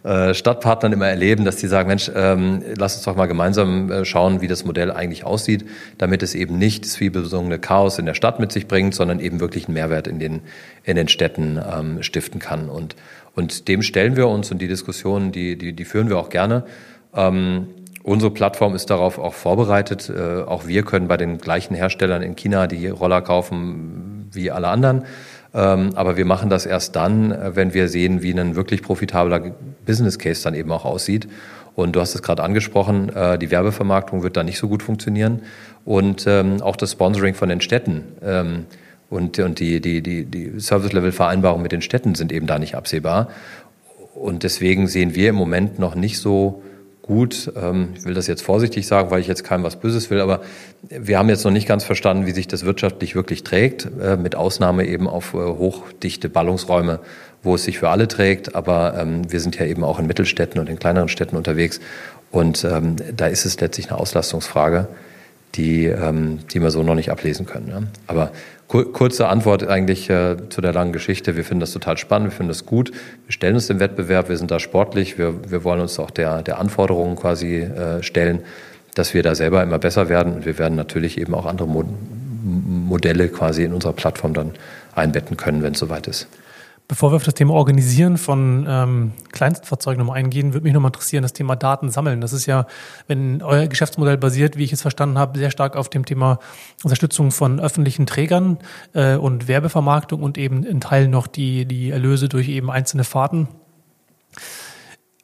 [0.03, 4.05] äh, Stadtpartnern immer erleben, dass die sagen, Mensch, ähm, lass uns doch mal gemeinsam äh,
[4.07, 5.67] schauen, wie das Modell eigentlich aussieht,
[5.99, 9.41] damit es eben nicht das vielbesungene Chaos in der Stadt mit sich bringt, sondern eben
[9.41, 10.41] wirklich einen Mehrwert in den,
[10.85, 12.71] in den Städten ähm, stiften kann.
[12.71, 12.97] Und,
[13.35, 16.65] und dem stellen wir uns und die Diskussionen, die, die, die führen wir auch gerne.
[17.15, 17.69] Ähm,
[18.03, 20.11] unsere Plattform ist darauf auch vorbereitet.
[20.11, 24.69] Äh, auch wir können bei den gleichen Herstellern in China die Roller kaufen wie alle
[24.69, 25.05] anderen.
[25.53, 29.53] Ähm, aber wir machen das erst dann, äh, wenn wir sehen, wie ein wirklich profitabler
[29.85, 31.29] Business Case dann eben auch aussieht.
[31.75, 35.43] Und du hast es gerade angesprochen, äh, die Werbevermarktung wird da nicht so gut funktionieren.
[35.85, 38.67] Und ähm, auch das Sponsoring von den Städten ähm,
[39.09, 43.29] und, und die, die, die, die Service-Level-Vereinbarungen mit den Städten sind eben da nicht absehbar.
[44.15, 46.63] Und deswegen sehen wir im Moment noch nicht so
[47.11, 47.53] gut.
[47.61, 50.43] Ähm, ich will das jetzt vorsichtig sagen, weil ich jetzt keinem was Böses will, aber
[50.89, 54.37] wir haben jetzt noch nicht ganz verstanden, wie sich das wirtschaftlich wirklich trägt, äh, mit
[54.37, 57.01] Ausnahme eben auf äh, hochdichte Ballungsräume,
[57.43, 58.55] wo es sich für alle trägt.
[58.55, 61.81] Aber ähm, wir sind ja eben auch in Mittelstädten und in kleineren Städten unterwegs.
[62.31, 64.87] Und ähm, da ist es letztlich eine Auslastungsfrage,
[65.57, 65.93] die,
[66.55, 67.89] die wir so noch nicht ablesen können.
[68.07, 68.31] Aber
[68.71, 71.35] Kurze Antwort eigentlich äh, zu der langen Geschichte.
[71.35, 72.93] Wir finden das total spannend, wir finden das gut.
[73.27, 76.43] Wir stellen uns dem Wettbewerb, wir sind da sportlich, wir, wir wollen uns auch der,
[76.43, 78.45] der Anforderungen quasi äh, stellen,
[78.95, 80.35] dass wir da selber immer besser werden.
[80.35, 81.85] Und wir werden natürlich eben auch andere Mo
[82.43, 84.53] Modelle quasi in unserer Plattform dann
[84.95, 86.27] einbetten können, wenn es soweit ist.
[86.91, 91.23] Bevor wir auf das Thema Organisieren von ähm, Kleinstfahrzeugen nochmal eingehen, würde mich nochmal interessieren,
[91.23, 92.21] das Thema Daten sammeln.
[92.21, 92.67] Das ist ja,
[93.07, 96.41] wenn euer Geschäftsmodell basiert, wie ich es verstanden habe, sehr stark auf dem Thema
[96.83, 98.59] Unterstützung von öffentlichen Trägern
[98.93, 103.47] äh, und Werbevermarktung und eben in Teilen noch die, die Erlöse durch eben einzelne Fahrten.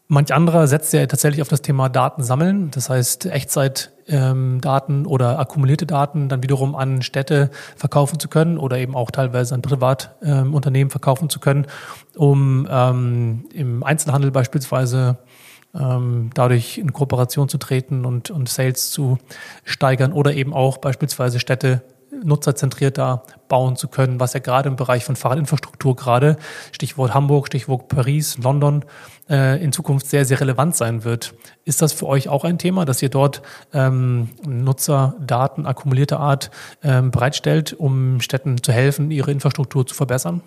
[0.09, 5.41] Manch anderer setzt ja tatsächlich auf das Thema Daten sammeln, das heißt Echtzeitdaten ähm, oder
[5.41, 10.87] akkumulierte Daten dann wiederum an Städte verkaufen zu können oder eben auch teilweise an Privatunternehmen
[10.87, 11.67] ähm, verkaufen zu können,
[12.15, 15.19] um ähm, im Einzelhandel beispielsweise
[15.75, 19.19] ähm, dadurch in Kooperation zu treten und, und Sales zu
[19.65, 21.83] steigern oder eben auch beispielsweise Städte
[22.25, 26.37] nutzerzentrierter bauen zu können, was ja gerade im Bereich von Fahrradinfrastruktur gerade,
[26.73, 28.85] Stichwort Hamburg, Stichwort Paris, London,
[29.29, 31.35] äh, in Zukunft sehr, sehr relevant sein wird.
[31.65, 36.51] Ist das für euch auch ein Thema, dass ihr dort ähm, Nutzerdaten akkumulierte Art
[36.83, 40.43] ähm, bereitstellt, um Städten zu helfen, ihre Infrastruktur zu verbessern?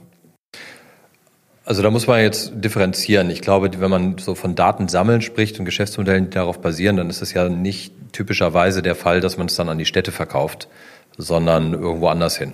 [1.65, 3.29] Also da muss man jetzt differenzieren.
[3.29, 7.11] Ich glaube, wenn man so von Daten sammeln spricht und Geschäftsmodellen, die darauf basieren, dann
[7.11, 10.67] ist es ja nicht typischerweise der Fall, dass man es dann an die Städte verkauft
[11.19, 12.53] sondern irgendwo anders hin.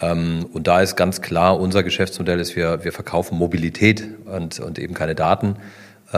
[0.00, 4.78] Ähm, und da ist ganz klar, unser Geschäftsmodell ist, wir, wir verkaufen Mobilität und, und
[4.78, 5.56] eben keine Daten.
[6.12, 6.16] Äh,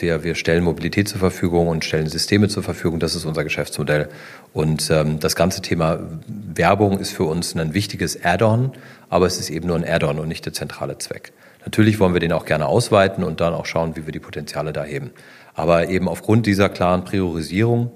[0.00, 3.00] wir, wir stellen Mobilität zur Verfügung und stellen Systeme zur Verfügung.
[3.00, 4.08] Das ist unser Geschäftsmodell.
[4.54, 8.72] Und ähm, das ganze Thema Werbung ist für uns ein wichtiges Add-on,
[9.10, 11.32] aber es ist eben nur ein Add-on und nicht der zentrale Zweck.
[11.64, 14.72] Natürlich wollen wir den auch gerne ausweiten und dann auch schauen, wie wir die Potenziale
[14.72, 15.10] da heben.
[15.54, 17.90] Aber eben aufgrund dieser klaren Priorisierung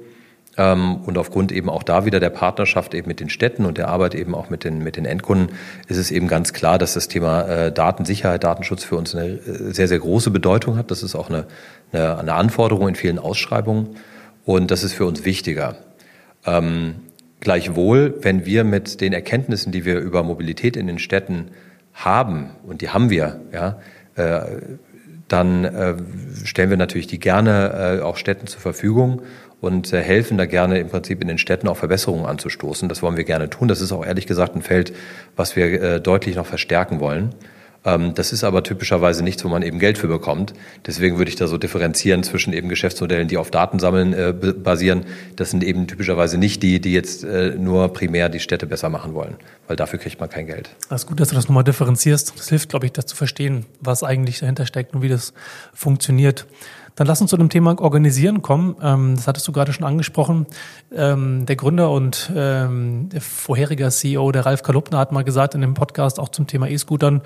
[0.55, 4.15] und aufgrund eben auch da wieder der Partnerschaft eben mit den Städten und der Arbeit
[4.15, 5.57] eben auch mit den, mit den Endkunden
[5.89, 9.73] ist es eben ganz klar, dass das Thema äh, Datensicherheit, Datenschutz für uns eine äh,
[9.73, 10.91] sehr, sehr große Bedeutung hat.
[10.91, 11.47] Das ist auch eine,
[11.91, 13.97] eine, eine Anforderung in vielen Ausschreibungen
[14.45, 15.77] und das ist für uns wichtiger.
[16.45, 16.97] Ähm,
[17.41, 21.49] gleichwohl, wenn wir mit den Erkenntnissen, die wir über Mobilität in den Städten
[21.95, 23.81] haben, und die haben wir, ja,
[24.17, 24.61] äh,
[25.29, 25.95] dann äh,
[26.45, 29.23] stellen wir natürlich die gerne äh, auch Städten zur Verfügung
[29.63, 32.89] und äh, helfen da gerne im Prinzip in den Städten auch Verbesserungen anzustoßen.
[32.89, 33.69] Das wollen wir gerne tun.
[33.69, 34.93] Das ist auch ehrlich gesagt ein Feld,
[35.37, 37.33] was wir äh, deutlich noch verstärken wollen.
[37.85, 40.53] Ähm, das ist aber typischerweise nichts, wo man eben Geld für bekommt.
[40.85, 45.05] Deswegen würde ich da so differenzieren zwischen eben Geschäftsmodellen, die auf Datensammeln äh, basieren.
[45.37, 49.37] Das sind eben typischerweise nicht die, die jetzt nur primär die Städte besser machen wollen,
[49.69, 50.71] weil dafür kriegt man kein Geld.
[50.89, 52.33] Das ist gut, dass du das nochmal differenzierst.
[52.37, 55.33] Das hilft, glaube ich, das zu verstehen, was eigentlich dahinter steckt und wie das
[55.73, 56.47] funktioniert.
[56.95, 58.77] Dann lass uns zu dem Thema Organisieren kommen.
[58.83, 60.47] Ähm, das hattest du gerade schon angesprochen.
[60.95, 65.61] Ähm, der Gründer und ähm, der vorherige CEO, der Ralf Kalupner, hat mal gesagt in
[65.61, 67.23] dem Podcast auch zum Thema E-Scootern,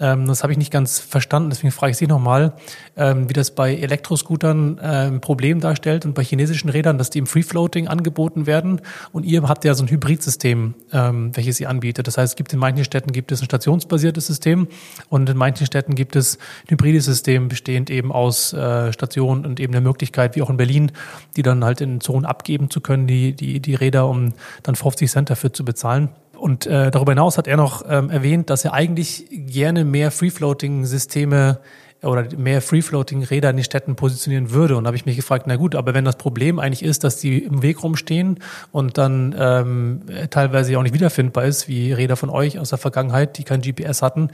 [0.00, 2.54] ähm, das habe ich nicht ganz verstanden, deswegen frage ich Sie nochmal,
[2.96, 7.20] ähm, wie das bei Elektroscootern äh, ein Problem darstellt und bei chinesischen Rädern, dass die
[7.20, 8.80] im Free-Floating angeboten werden.
[9.12, 12.08] Und ihr habt ja so ein Hybridsystem, ähm, welches ihr anbietet.
[12.08, 14.66] Das heißt, es gibt in manchen Städten gibt es ein stationsbasiertes System
[15.10, 19.60] und in manchen Städten gibt es ein hybrides System, bestehend eben aus äh, Stationen und
[19.60, 20.90] eben der Möglichkeit, wie auch in Berlin,
[21.36, 24.32] die dann halt in Zonen abgeben zu können, die, die, die Räder, um
[24.64, 26.08] dann 50 Cent dafür zu bezahlen.
[26.36, 31.60] Und äh, darüber hinaus hat er noch ähm, erwähnt, dass er eigentlich gerne mehr Free-Floating-Systeme
[32.02, 34.76] oder mehr Free-Floating-Räder in den Städten positionieren würde.
[34.76, 37.16] Und da habe ich mich gefragt, na gut, aber wenn das Problem eigentlich ist, dass
[37.16, 38.40] die im Weg rumstehen
[38.72, 43.38] und dann ähm, teilweise auch nicht wiederfindbar ist, wie Räder von euch aus der Vergangenheit,
[43.38, 44.28] die kein GPS hatten,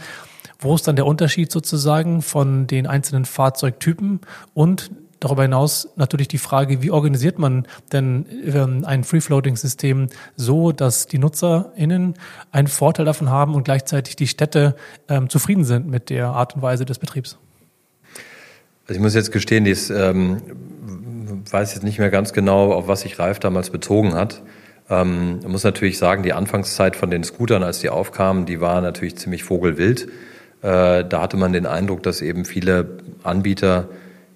[0.59, 4.21] wo ist dann der Unterschied sozusagen von den einzelnen Fahrzeugtypen
[4.53, 4.91] und
[5.21, 11.19] darüber hinaus natürlich die Frage, wie organisiert man denn ähm, ein Free-Floating-System so, dass die
[11.19, 12.15] NutzerInnen
[12.51, 14.75] einen Vorteil davon haben und gleichzeitig die Städte
[15.09, 17.39] ähm, zufrieden sind mit der Art und Weise des Betriebs?
[18.89, 20.43] Also ich muss jetzt gestehen, ich ähm,
[21.51, 24.43] weiß jetzt nicht mehr ganz genau, auf was sich Ralf damals bezogen hat.
[24.89, 29.17] Ähm, muss natürlich sagen, die Anfangszeit von den Scootern, als die aufkamen, die war natürlich
[29.17, 30.09] ziemlich vogelwild.
[30.63, 33.89] Äh, da hatte man den Eindruck, dass eben viele Anbieter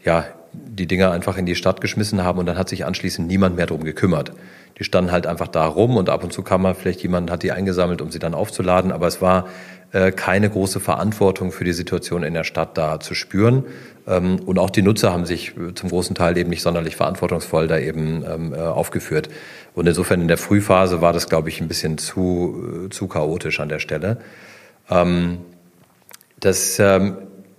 [0.04, 0.24] ja
[0.54, 3.66] die Dinger einfach in die Stadt geschmissen haben und dann hat sich anschließend niemand mehr
[3.66, 4.32] drum gekümmert.
[4.78, 7.42] Die standen halt einfach da rum und ab und zu kam mal vielleicht jemand hat
[7.42, 9.46] die eingesammelt, um sie dann aufzuladen, aber es war
[9.92, 13.64] äh, keine große Verantwortung für die Situation in der Stadt da zu spüren.
[14.08, 17.78] Ähm, und auch die Nutzer haben sich zum großen Teil eben nicht sonderlich verantwortungsvoll da
[17.78, 19.28] eben ähm, äh, aufgeführt.
[19.74, 23.68] Und insofern in der Frühphase war das, glaube ich, ein bisschen zu, zu chaotisch an
[23.68, 24.18] der Stelle.
[24.90, 25.38] Ähm,
[26.40, 26.80] das,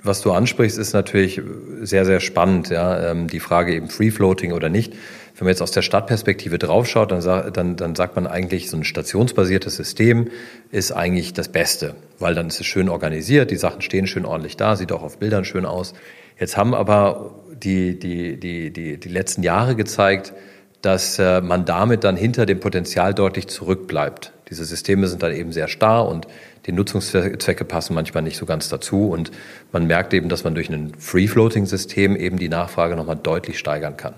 [0.06, 1.42] was du ansprichst, ist natürlich
[1.82, 2.70] sehr, sehr spannend.
[2.70, 3.12] Ja?
[3.12, 4.94] Ähm, die Frage eben Free Floating oder nicht.
[5.38, 8.86] Wenn man jetzt aus der Stadtperspektive draufschaut, dann, dann, dann sagt man eigentlich, so ein
[8.86, 10.30] stationsbasiertes System
[10.72, 14.56] ist eigentlich das Beste, weil dann ist es schön organisiert, die Sachen stehen schön ordentlich
[14.56, 15.94] da, sieht auch auf Bildern schön aus.
[16.40, 20.34] Jetzt haben aber die, die, die, die, die letzten Jahre gezeigt,
[20.82, 24.32] dass äh, man damit dann hinter dem Potenzial deutlich zurückbleibt.
[24.50, 26.28] Diese Systeme sind dann eben sehr starr und
[26.66, 29.10] die Nutzungszwecke passen manchmal nicht so ganz dazu.
[29.10, 29.32] Und
[29.72, 34.16] man merkt eben, dass man durch ein Free-Floating-System eben die Nachfrage nochmal deutlich steigern kann.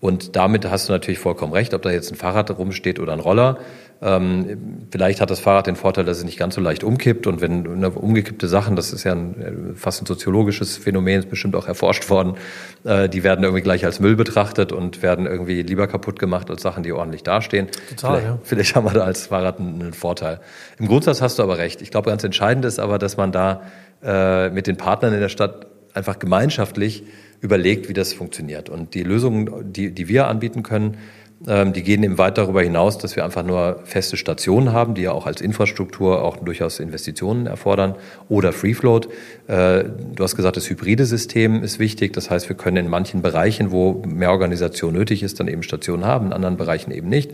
[0.00, 3.20] Und damit hast du natürlich vollkommen recht, ob da jetzt ein Fahrrad rumsteht oder ein
[3.20, 3.58] Roller.
[4.04, 7.28] Ähm, vielleicht hat das Fahrrad den Vorteil, dass es nicht ganz so leicht umkippt.
[7.28, 11.30] Und wenn eine umgekippte Sachen, das ist ja ein, äh, fast ein soziologisches Phänomen, ist
[11.30, 12.34] bestimmt auch erforscht worden,
[12.82, 16.62] äh, die werden irgendwie gleich als Müll betrachtet und werden irgendwie lieber kaputt gemacht als
[16.62, 17.68] Sachen, die ordentlich dastehen.
[17.90, 18.38] Total, vielleicht, ja.
[18.42, 20.40] vielleicht haben wir da als Fahrrad einen, einen Vorteil.
[20.80, 21.80] Im Grundsatz hast du aber recht.
[21.80, 23.62] Ich glaube, ganz entscheidend ist aber, dass man da
[24.02, 27.04] äh, mit den Partnern in der Stadt einfach gemeinschaftlich
[27.40, 28.68] überlegt, wie das funktioniert.
[28.68, 30.96] Und die Lösungen, die, die wir anbieten können,
[31.44, 35.12] die gehen eben weit darüber hinaus, dass wir einfach nur feste Stationen haben, die ja
[35.12, 37.96] auch als Infrastruktur auch durchaus Investitionen erfordern
[38.28, 39.08] oder Free Float.
[39.48, 39.84] Äh,
[40.14, 42.12] du hast gesagt, das hybride System ist wichtig.
[42.12, 46.04] Das heißt, wir können in manchen Bereichen, wo mehr Organisation nötig ist, dann eben Stationen
[46.04, 47.32] haben, in anderen Bereichen eben nicht.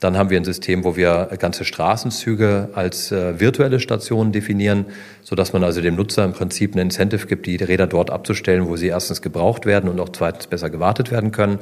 [0.00, 4.86] Dann haben wir ein System, wo wir ganze Straßenzüge als äh, virtuelle Stationen definieren,
[5.22, 8.68] so dass man also dem Nutzer im Prinzip ein Incentive gibt, die Räder dort abzustellen,
[8.68, 11.60] wo sie erstens gebraucht werden und auch zweitens besser gewartet werden können.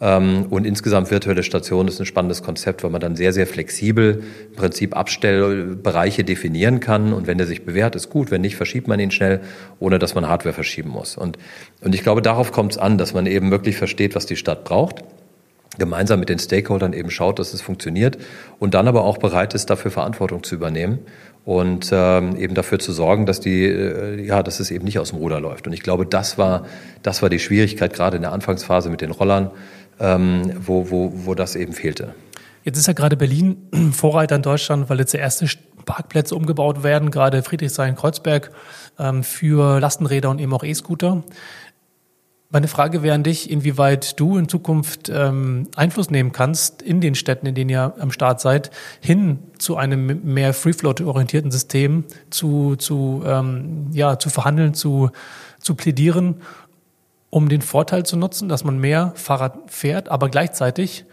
[0.00, 4.22] Ähm, und insgesamt virtuelle Stationen ist ein spannendes Konzept, weil man dann sehr, sehr flexibel
[4.50, 7.12] im Prinzip Abstellbereiche definieren kann.
[7.12, 8.30] Und wenn der sich bewährt, ist gut.
[8.30, 9.40] Wenn nicht, verschiebt man ihn schnell,
[9.80, 11.16] ohne dass man Hardware verschieben muss.
[11.16, 11.38] Und,
[11.80, 14.64] und ich glaube, darauf kommt es an, dass man eben wirklich versteht, was die Stadt
[14.64, 15.02] braucht
[15.78, 18.18] gemeinsam mit den Stakeholdern eben schaut, dass es funktioniert
[18.58, 20.98] und dann aber auch bereit ist, dafür Verantwortung zu übernehmen
[21.44, 25.10] und ähm, eben dafür zu sorgen, dass die, äh, ja, dass es eben nicht aus
[25.10, 25.66] dem Ruder läuft.
[25.66, 26.66] Und ich glaube, das war,
[27.02, 29.50] das war die Schwierigkeit gerade in der Anfangsphase mit den Rollern,
[30.00, 32.14] ähm, wo, wo, wo das eben fehlte.
[32.64, 33.56] Jetzt ist ja gerade Berlin
[33.92, 35.48] Vorreiter in Deutschland, weil jetzt die ersten
[35.84, 38.50] Parkplätze umgebaut werden, gerade Friedrichshain-Kreuzberg
[38.98, 41.22] ähm, für Lastenräder und eben auch E-Scooter.
[42.50, 47.14] Meine Frage wäre an dich, inwieweit du in Zukunft ähm, Einfluss nehmen kannst in den
[47.14, 48.70] Städten, in denen ihr am Start seid,
[49.00, 55.10] hin zu einem mehr Free-Float-orientierten System zu, zu, ähm, ja, zu verhandeln, zu,
[55.58, 56.36] zu plädieren,
[57.30, 61.04] um den Vorteil zu nutzen, dass man mehr Fahrrad fährt, aber gleichzeitig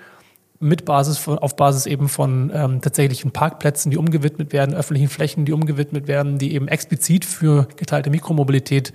[0.60, 5.46] mit Basis von, auf Basis eben von ähm, tatsächlichen Parkplätzen, die umgewidmet werden, öffentlichen Flächen,
[5.46, 8.94] die umgewidmet werden, die eben explizit für geteilte Mikromobilität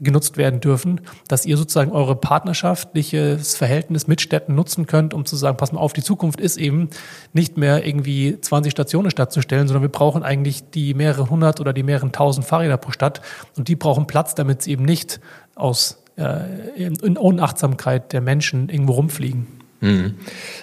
[0.00, 5.34] genutzt werden dürfen, dass ihr sozusagen eure partnerschaftliches Verhältnis mit Städten nutzen könnt, um zu
[5.34, 6.90] sagen, pass mal auf, die Zukunft ist eben
[7.32, 11.82] nicht mehr irgendwie 20 Stationen stattzustellen, sondern wir brauchen eigentlich die mehrere hundert oder die
[11.82, 13.20] mehreren tausend Fahrräder pro Stadt.
[13.56, 15.20] Und die brauchen Platz, damit sie eben nicht
[15.56, 19.46] aus äh, in Unachtsamkeit der Menschen irgendwo rumfliegen.
[19.80, 20.14] Mhm.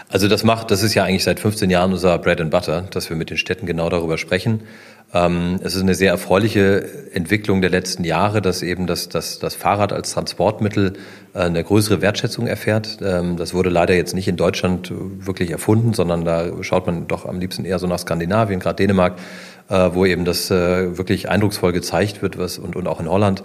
[0.09, 3.09] Also das macht, das ist ja eigentlich seit 15 Jahren unser Bread and Butter, dass
[3.09, 4.61] wir mit den Städten genau darüber sprechen.
[5.13, 9.55] Ähm, es ist eine sehr erfreuliche Entwicklung der letzten Jahre, dass eben das, das, das
[9.55, 10.93] Fahrrad als Transportmittel
[11.33, 12.97] äh, eine größere Wertschätzung erfährt.
[13.01, 17.25] Ähm, das wurde leider jetzt nicht in Deutschland wirklich erfunden, sondern da schaut man doch
[17.25, 19.13] am liebsten eher so nach Skandinavien, gerade Dänemark,
[19.69, 23.43] äh, wo eben das äh, wirklich eindrucksvoll gezeigt wird was, und, und auch in Holland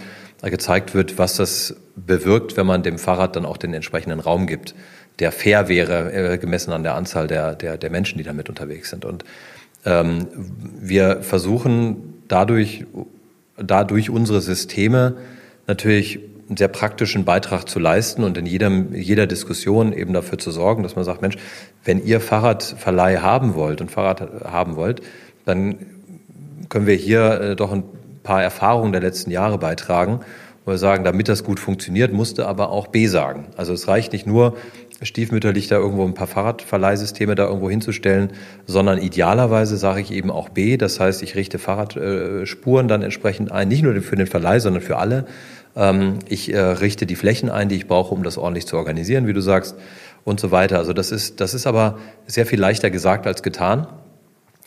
[0.49, 4.74] gezeigt wird, was das bewirkt, wenn man dem Fahrrad dann auch den entsprechenden Raum gibt,
[5.18, 9.05] der fair wäre, gemessen an der Anzahl der, der, der Menschen, die damit unterwegs sind.
[9.05, 9.24] Und
[9.84, 10.28] ähm,
[10.80, 12.86] wir versuchen dadurch,
[13.57, 15.16] dadurch unsere Systeme
[15.66, 20.51] natürlich einen sehr praktischen Beitrag zu leisten und in jedem, jeder Diskussion eben dafür zu
[20.51, 21.36] sorgen, dass man sagt, Mensch,
[21.84, 25.01] wenn ihr Fahrradverleih haben wollt und Fahrrad haben wollt,
[25.45, 25.76] dann
[26.68, 27.84] können wir hier äh, doch ein
[28.22, 30.20] paar Erfahrungen der letzten Jahre beitragen
[30.64, 33.46] wo wir sagen, damit das gut funktioniert, musste aber auch B sagen.
[33.56, 34.56] Also es reicht nicht nur,
[35.02, 38.32] stiefmütterlich da irgendwo ein paar Fahrradverleihsysteme da irgendwo hinzustellen,
[38.66, 40.76] sondern idealerweise sage ich eben auch B.
[40.76, 44.98] Das heißt, ich richte Fahrradspuren dann entsprechend ein, nicht nur für den Verleih, sondern für
[44.98, 45.24] alle.
[45.74, 49.26] Ähm, ich äh, richte die Flächen ein, die ich brauche, um das ordentlich zu organisieren,
[49.26, 49.76] wie du sagst,
[50.24, 50.76] und so weiter.
[50.76, 53.86] Also das ist, das ist aber sehr viel leichter gesagt als getan.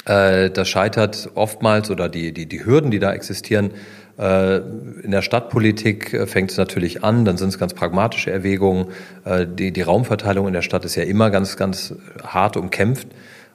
[0.05, 3.71] Äh, das scheitert oftmals oder die, die, die Hürden, die da existieren,
[4.19, 8.87] äh, in der Stadtpolitik äh, fängt es natürlich an, dann sind es ganz pragmatische Erwägungen.
[9.25, 13.07] Die, die Raumverteilung in der Stadt ist ja immer ganz, ganz hart umkämpft.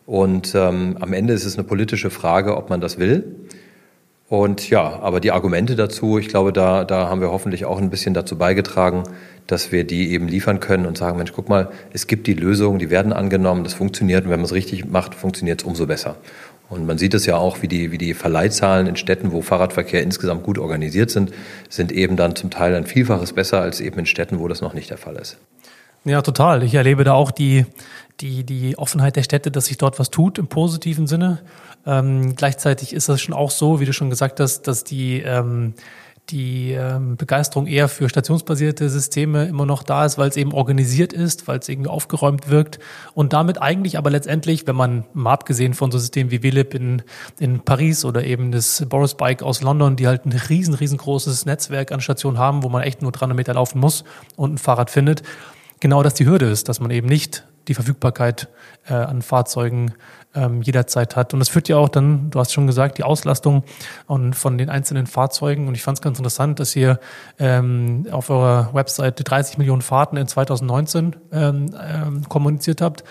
[0.07, 3.36] Und ähm, am Ende ist es eine politische Frage, ob man das will.
[4.28, 7.90] Und ja, aber die Argumente dazu, ich glaube, da, da haben wir hoffentlich auch ein
[7.90, 9.05] bisschen dazu beigetragen,
[9.49, 12.78] dass wir die eben liefern können und sagen, Mensch, guck mal, es gibt die Lösungen,
[12.78, 16.16] die werden angenommen, das funktioniert und wenn man es richtig macht, funktioniert es umso besser.
[16.68, 20.03] Und man sieht es ja auch, wie die, wie die Verleihzahlen in Städten, wo Fahrradverkehr
[20.03, 21.32] insgesamt gut organisiert sind,
[21.70, 24.74] sind eben dann zum Teil ein Vielfaches besser als eben in Städten, wo das noch
[24.74, 25.38] nicht der Fall ist.
[26.05, 26.62] Ja, total.
[26.62, 27.64] Ich erlebe da auch die,
[28.20, 31.38] die, die Offenheit der Städte, dass sich dort was tut im positiven Sinne.
[31.86, 35.72] Ähm, gleichzeitig ist das schon auch so, wie du schon gesagt hast, dass die ähm,
[36.31, 41.12] die ähm, Begeisterung eher für stationsbasierte Systeme immer noch da ist, weil es eben organisiert
[41.12, 42.79] ist, weil es irgendwie aufgeräumt wirkt
[43.14, 47.03] und damit eigentlich aber letztendlich, wenn man mal abgesehen von so Systemen wie Willip in,
[47.39, 51.93] in Paris oder eben das Boris Bike aus London, die halt ein riesen, riesengroßes Netzwerk
[51.93, 54.05] an Stationen haben, wo man echt nur 300 Meter laufen muss
[54.37, 55.22] und ein Fahrrad findet,
[55.81, 58.49] genau das die Hürde ist, dass man eben nicht die Verfügbarkeit
[58.87, 59.95] äh, an Fahrzeugen
[60.39, 61.32] ähm, jederzeit hat.
[61.32, 63.64] Und das führt ja auch dann, du hast schon gesagt, die Auslastung
[64.07, 65.68] von den einzelnen Fahrzeugen.
[65.68, 67.01] Und ich fand es ganz interessant, dass ihr
[67.39, 73.05] ähm, auf eurer Website 30 Millionen Fahrten in 2019 ähm, ähm, kommuniziert habt.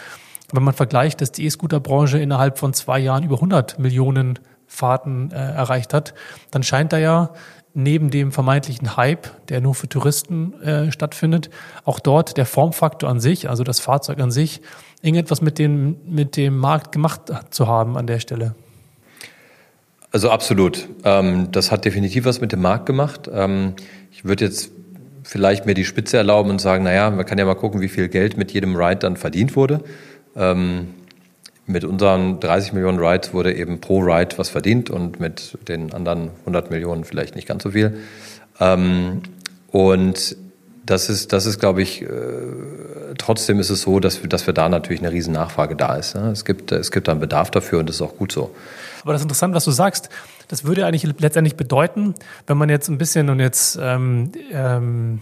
[0.54, 5.36] Wenn man vergleicht, dass die E-Scooter-Branche innerhalb von zwei Jahren über 100 Millionen Fahrten äh,
[5.36, 6.14] erreicht hat,
[6.52, 7.32] dann scheint da ja
[7.78, 11.52] neben dem vermeintlichen Hype, der nur für Touristen äh, stattfindet,
[11.86, 14.62] auch dort der Formfaktor an sich, also das Fahrzeug an sich,
[15.04, 18.56] irgendetwas mit dem, mit dem Markt gemacht zu haben an der Stelle.
[20.12, 20.90] Also absolut.
[21.04, 23.30] Ähm, das hat definitiv was mit dem Markt gemacht.
[23.32, 23.74] Ähm,
[24.12, 24.72] ich würde jetzt
[25.22, 28.08] vielleicht mir die Spitze erlauben und sagen, naja, man kann ja mal gucken, wie viel
[28.08, 29.84] Geld mit jedem Ride dann verdient wurde.
[30.36, 30.88] Ähm,
[31.68, 36.32] mit unseren 30 Millionen Rides wurde eben pro Ride was verdient und mit den anderen
[36.42, 38.00] 100 Millionen vielleicht nicht ganz so viel.
[38.60, 39.22] Ähm,
[39.72, 40.38] und
[40.86, 42.08] das ist, das ist, glaube ich, äh,
[43.18, 46.16] trotzdem ist es so, dass wir, dass wir da natürlich eine riesen Nachfrage da ist.
[46.16, 46.32] Ne?
[46.32, 48.56] Es gibt, es gibt da einen Bedarf dafür und das ist auch gut so.
[49.04, 50.10] Aber das ist interessant, was du sagst.
[50.48, 52.16] Das würde eigentlich letztendlich bedeuten,
[52.48, 55.22] wenn man jetzt ein bisschen und jetzt ähm, ähm,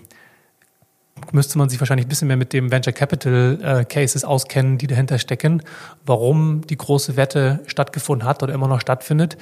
[1.32, 4.88] müsste man sich wahrscheinlich ein bisschen mehr mit dem Venture Capital äh, Cases auskennen, die
[4.88, 5.62] dahinter stecken,
[6.06, 9.38] warum die große Wette stattgefunden hat oder immer noch stattfindet.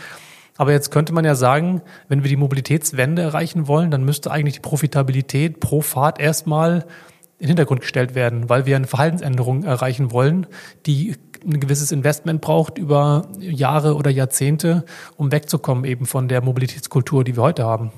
[0.58, 4.56] Aber jetzt könnte man ja sagen, wenn wir die Mobilitätswende erreichen wollen, dann müsste eigentlich
[4.56, 6.86] die Profitabilität pro Fahrt erstmal
[7.40, 10.46] in den Hintergrund gestellt werden, weil wir eine Verhaltensänderung erreichen wollen,
[10.86, 14.86] die ein gewisses Investment braucht über Jahre oder Jahrzehnte,
[15.18, 17.92] um wegzukommen eben von der Mobilitätskultur, die wir heute haben.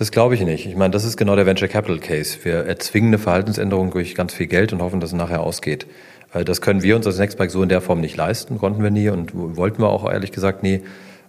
[0.00, 0.64] Das glaube ich nicht.
[0.64, 2.38] Ich meine, das ist genau der Venture Capital Case.
[2.42, 5.86] Wir erzwingen eine Verhaltensänderung durch ganz viel Geld und hoffen, dass es nachher ausgeht.
[6.32, 9.10] Das können wir uns als Nextbike so in der Form nicht leisten, konnten wir nie
[9.10, 10.80] und wollten wir auch ehrlich gesagt nie.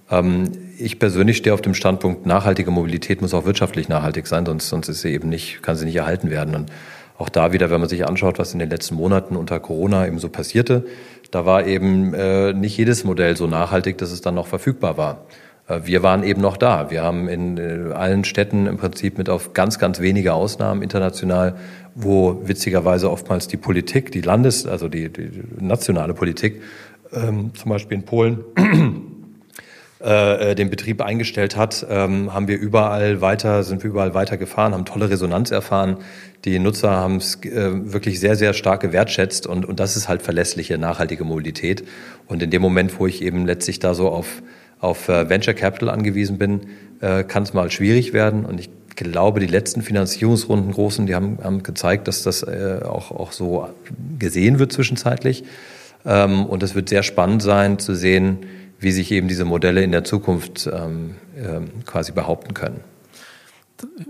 [0.09, 4.69] Ähm, ich persönlich stehe auf dem Standpunkt, nachhaltige Mobilität muss auch wirtschaftlich nachhaltig sein, sonst,
[4.69, 6.55] sonst ist sie eben nicht, kann sie nicht erhalten werden.
[6.55, 6.71] Und
[7.17, 10.17] auch da wieder, wenn man sich anschaut, was in den letzten Monaten unter Corona eben
[10.17, 10.85] so passierte,
[11.29, 15.25] da war eben äh, nicht jedes Modell so nachhaltig, dass es dann noch verfügbar war.
[15.71, 16.91] Äh, wir waren eben noch da.
[16.91, 21.55] Wir haben in äh, allen Städten im Prinzip mit auf ganz, ganz wenige Ausnahmen international,
[21.95, 26.61] wo witzigerweise oftmals die Politik, die Landes-, also die, die nationale Politik,
[27.13, 28.39] ähm, zum Beispiel in Polen,
[29.99, 34.73] äh, den Betrieb eingestellt hat, ähm, haben wir überall weiter, sind wir überall weiter gefahren,
[34.73, 35.97] haben tolle Resonanz erfahren.
[36.45, 40.79] Die Nutzer haben es wirklich sehr, sehr stark gewertschätzt und, und das ist halt verlässliche,
[40.79, 41.83] nachhaltige Mobilität.
[42.25, 44.41] Und in dem Moment, wo ich eben letztlich da so auf
[44.81, 46.61] auf äh, Venture Capital angewiesen bin,
[46.99, 48.45] äh, kann es mal schwierig werden.
[48.45, 53.11] Und ich glaube, die letzten Finanzierungsrunden großen, die haben, haben gezeigt, dass das äh, auch,
[53.11, 53.69] auch so
[54.19, 55.43] gesehen wird zwischenzeitlich.
[56.05, 58.39] Ähm, und es wird sehr spannend sein zu sehen,
[58.79, 62.81] wie sich eben diese Modelle in der Zukunft ähm, ähm, quasi behaupten können.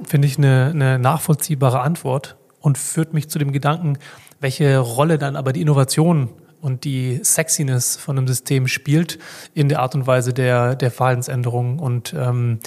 [0.04, 3.98] Finde ich eine, eine nachvollziehbare Antwort und führt mich zu dem Gedanken,
[4.40, 6.30] welche Rolle dann aber die Innovation
[6.62, 9.20] und die Sexiness von einem System spielt
[9.54, 12.60] in der Art und Weise der, der Verhaltensänderung und ähm,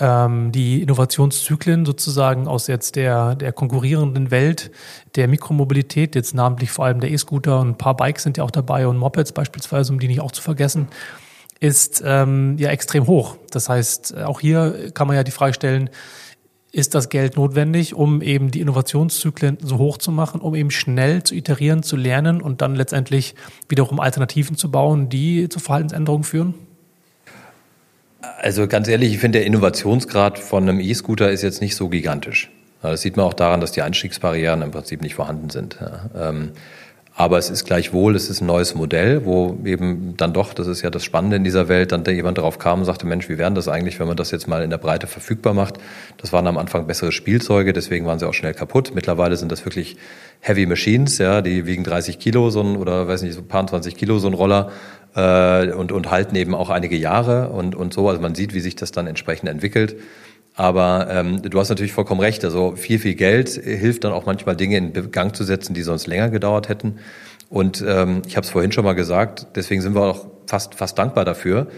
[0.00, 4.70] ähm, die Innovationszyklen sozusagen aus jetzt der, der konkurrierenden Welt
[5.14, 8.50] der Mikromobilität, jetzt namentlich vor allem der E-Scooter und ein paar Bikes sind ja auch
[8.50, 10.88] dabei und Mopeds beispielsweise, um die nicht auch zu vergessen,
[11.60, 13.36] ist ähm, ja extrem hoch.
[13.50, 15.90] Das heißt, auch hier kann man ja die Frage stellen,
[16.74, 21.22] ist das Geld notwendig, um eben die Innovationszyklen so hoch zu machen, um eben schnell
[21.22, 23.36] zu iterieren, zu lernen und dann letztendlich
[23.68, 26.54] wiederum Alternativen zu bauen, die zu Verhaltensänderungen führen?
[28.42, 32.50] Also ganz ehrlich, ich finde, der Innovationsgrad von einem E-Scooter ist jetzt nicht so gigantisch.
[32.82, 35.78] Das sieht man auch daran, dass die Einstiegsbarrieren im Prinzip nicht vorhanden sind.
[36.16, 36.52] Ähm,
[37.16, 40.82] aber es ist gleichwohl, es ist ein neues Modell, wo eben dann doch, das ist
[40.82, 43.52] ja das Spannende in dieser Welt, dann jemand darauf kam und sagte, Mensch, wie wäre
[43.52, 45.78] das eigentlich, wenn man das jetzt mal in der Breite verfügbar macht?
[46.16, 48.92] Das waren am Anfang bessere Spielzeuge, deswegen waren sie auch schnell kaputt.
[48.96, 49.96] Mittlerweile sind das wirklich
[50.40, 53.64] Heavy Machines, ja, die wiegen 30 Kilo so ein, oder weiß nicht, so ein paar
[53.64, 54.72] 20 Kilo so ein Roller
[55.14, 58.08] äh, und, und halten eben auch einige Jahre und, und so.
[58.08, 59.94] Also man sieht, wie sich das dann entsprechend entwickelt.
[60.56, 62.44] Aber ähm, du hast natürlich vollkommen recht.
[62.44, 66.06] Also viel, viel Geld hilft dann auch manchmal Dinge in Gang zu setzen, die sonst
[66.06, 66.98] länger gedauert hätten.
[67.50, 70.98] Und ähm, ich habe es vorhin schon mal gesagt, deswegen sind wir auch fast, fast
[70.98, 71.68] dankbar dafür,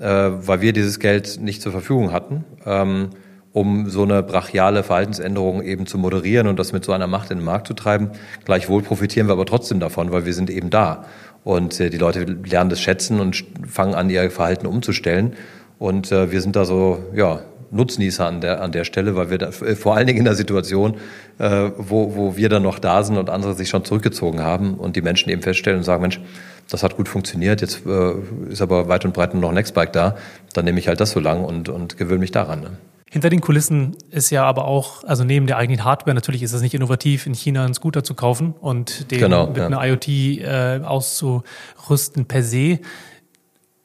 [0.00, 3.10] äh, weil wir dieses Geld nicht zur Verfügung hatten, ähm,
[3.52, 7.38] um so eine brachiale Verhaltensänderung eben zu moderieren und das mit so einer Macht in
[7.38, 8.10] den Markt zu treiben.
[8.44, 11.04] Gleichwohl profitieren wir aber trotzdem davon, weil wir sind eben da.
[11.42, 15.34] Und äh, die Leute lernen das schätzen und fangen an, ihr Verhalten umzustellen.
[15.78, 17.40] Und äh, wir sind da so, ja,
[17.70, 20.34] Nutznießer an der, an der Stelle, weil wir da, äh, vor allen Dingen in der
[20.34, 20.96] Situation,
[21.38, 24.96] äh, wo, wo wir dann noch da sind und andere sich schon zurückgezogen haben und
[24.96, 26.20] die Menschen eben feststellen und sagen, Mensch,
[26.68, 28.12] das hat gut funktioniert, jetzt äh,
[28.48, 30.16] ist aber weit und breit nur noch Nextbike da,
[30.52, 32.60] dann nehme ich halt das so lang und, und gewöhne mich daran.
[32.60, 32.70] Ne?
[33.12, 36.62] Hinter den Kulissen ist ja aber auch, also neben der eigenen Hardware, natürlich ist es
[36.62, 39.66] nicht innovativ, in China einen Scooter zu kaufen und den genau, mit ja.
[39.66, 42.78] einer IoT äh, auszurüsten per se.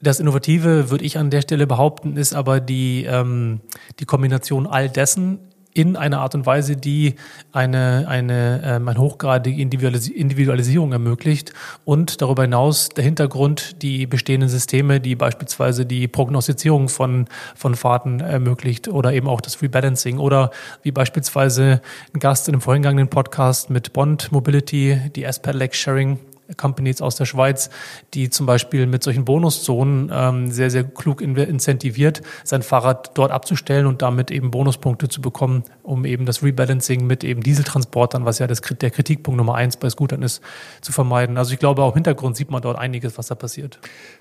[0.01, 3.61] Das Innovative, würde ich an der Stelle behaupten, ist aber die, ähm,
[3.99, 5.39] die Kombination all dessen
[5.75, 7.15] in einer Art und Weise, die
[7.51, 15.01] eine, eine, ähm, eine hochgradige Individualisierung ermöglicht und darüber hinaus der Hintergrund die bestehenden Systeme,
[15.01, 20.49] die beispielsweise die Prognostizierung von, von Fahrten ermöglicht oder eben auch das Rebalancing oder
[20.81, 21.81] wie beispielsweise
[22.13, 26.19] ein Gast in einem vorhingegangenen Podcast mit Bond Mobility, die S-Pedelec Sharing
[26.57, 27.69] Companies aus der Schweiz,
[28.13, 33.85] die zum Beispiel mit solchen Bonuszonen ähm, sehr, sehr klug incentiviert, sein Fahrrad dort abzustellen
[33.85, 38.47] und damit eben Bonuspunkte zu bekommen, um eben das Rebalancing mit eben Dieseltransportern, was ja
[38.47, 40.41] das, der Kritikpunkt Nummer eins bei Scootern ist,
[40.81, 41.37] zu vermeiden.
[41.37, 43.79] Also ich glaube, auch im Hintergrund sieht man dort einiges, was da passiert.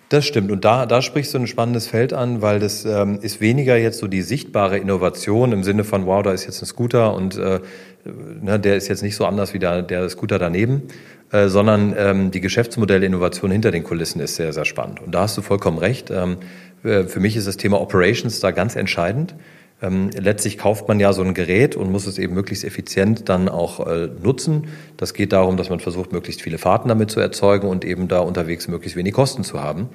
[0.08, 0.50] Das stimmt.
[0.50, 3.98] Und da, da sprichst du ein spannendes Feld an, weil das ähm, ist weniger jetzt
[3.98, 7.60] so die sichtbare Innovation im Sinne von, wow, da ist jetzt ein Scooter und äh,
[8.04, 10.82] ne, der ist jetzt nicht so anders wie der, der Scooter daneben,
[11.32, 15.00] äh, sondern ähm, die Geschäftsmodellinnovation hinter den Kulissen ist sehr, sehr spannend.
[15.00, 16.10] Und da hast du vollkommen recht.
[16.10, 16.36] Ähm,
[16.84, 19.34] äh, für mich ist das Thema Operations da ganz entscheidend.
[19.82, 23.48] Ähm, letztlich kauft man ja so ein Gerät und muss es eben möglichst effizient dann
[23.48, 24.68] auch äh, nutzen.
[24.96, 28.20] Das geht darum, dass man versucht, möglichst viele Fahrten damit zu erzeugen und eben da
[28.20, 29.88] unterwegs möglichst wenig Kosten zu haben.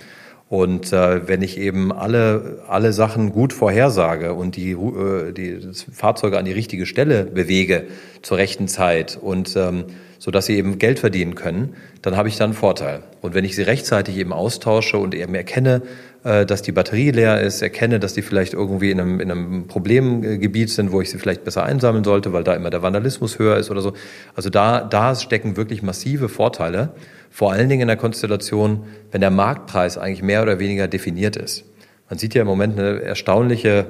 [0.49, 5.59] Und äh, wenn ich eben alle, alle Sachen gut vorhersage und die, äh, die
[5.93, 7.85] Fahrzeuge an die richtige Stelle bewege
[8.23, 9.85] zur rechten Zeit und ähm,
[10.19, 13.01] so dass sie eben Geld verdienen können, dann habe ich da einen Vorteil.
[13.21, 15.81] Und wenn ich sie rechtzeitig eben austausche und eben erkenne,
[16.23, 19.67] äh, dass die Batterie leer ist, erkenne, dass die vielleicht irgendwie in einem, in einem
[19.67, 23.57] Problemgebiet sind, wo ich sie vielleicht besser einsammeln sollte, weil da immer der Vandalismus höher
[23.57, 23.93] ist oder so.
[24.35, 26.91] Also da, da stecken wirklich massive Vorteile,
[27.31, 31.63] vor allen Dingen in der Konstellation, wenn der Marktpreis eigentlich mehr oder weniger definiert ist.
[32.09, 33.85] Man sieht ja im Moment eine erstaunliche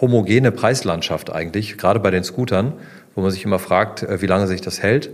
[0.00, 2.74] homogene Preislandschaft eigentlich, gerade bei den Scootern,
[3.14, 5.10] wo man sich immer fragt, äh, wie lange sich das hält.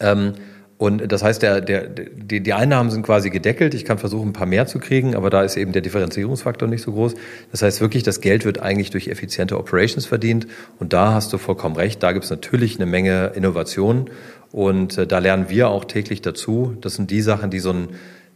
[0.00, 0.34] Ähm,
[0.76, 3.74] und das heißt, der, der, die, die Einnahmen sind quasi gedeckelt.
[3.74, 6.82] Ich kann versuchen, ein paar mehr zu kriegen, aber da ist eben der Differenzierungsfaktor nicht
[6.82, 7.14] so groß.
[7.52, 10.46] Das heißt wirklich, das Geld wird eigentlich durch effiziente Operations verdient.
[10.80, 12.02] Und da hast du vollkommen recht.
[12.02, 14.10] Da gibt es natürlich eine Menge Innovation.
[14.50, 16.76] Und äh, da lernen wir auch täglich dazu.
[16.80, 17.88] Das sind die Sachen, die so ein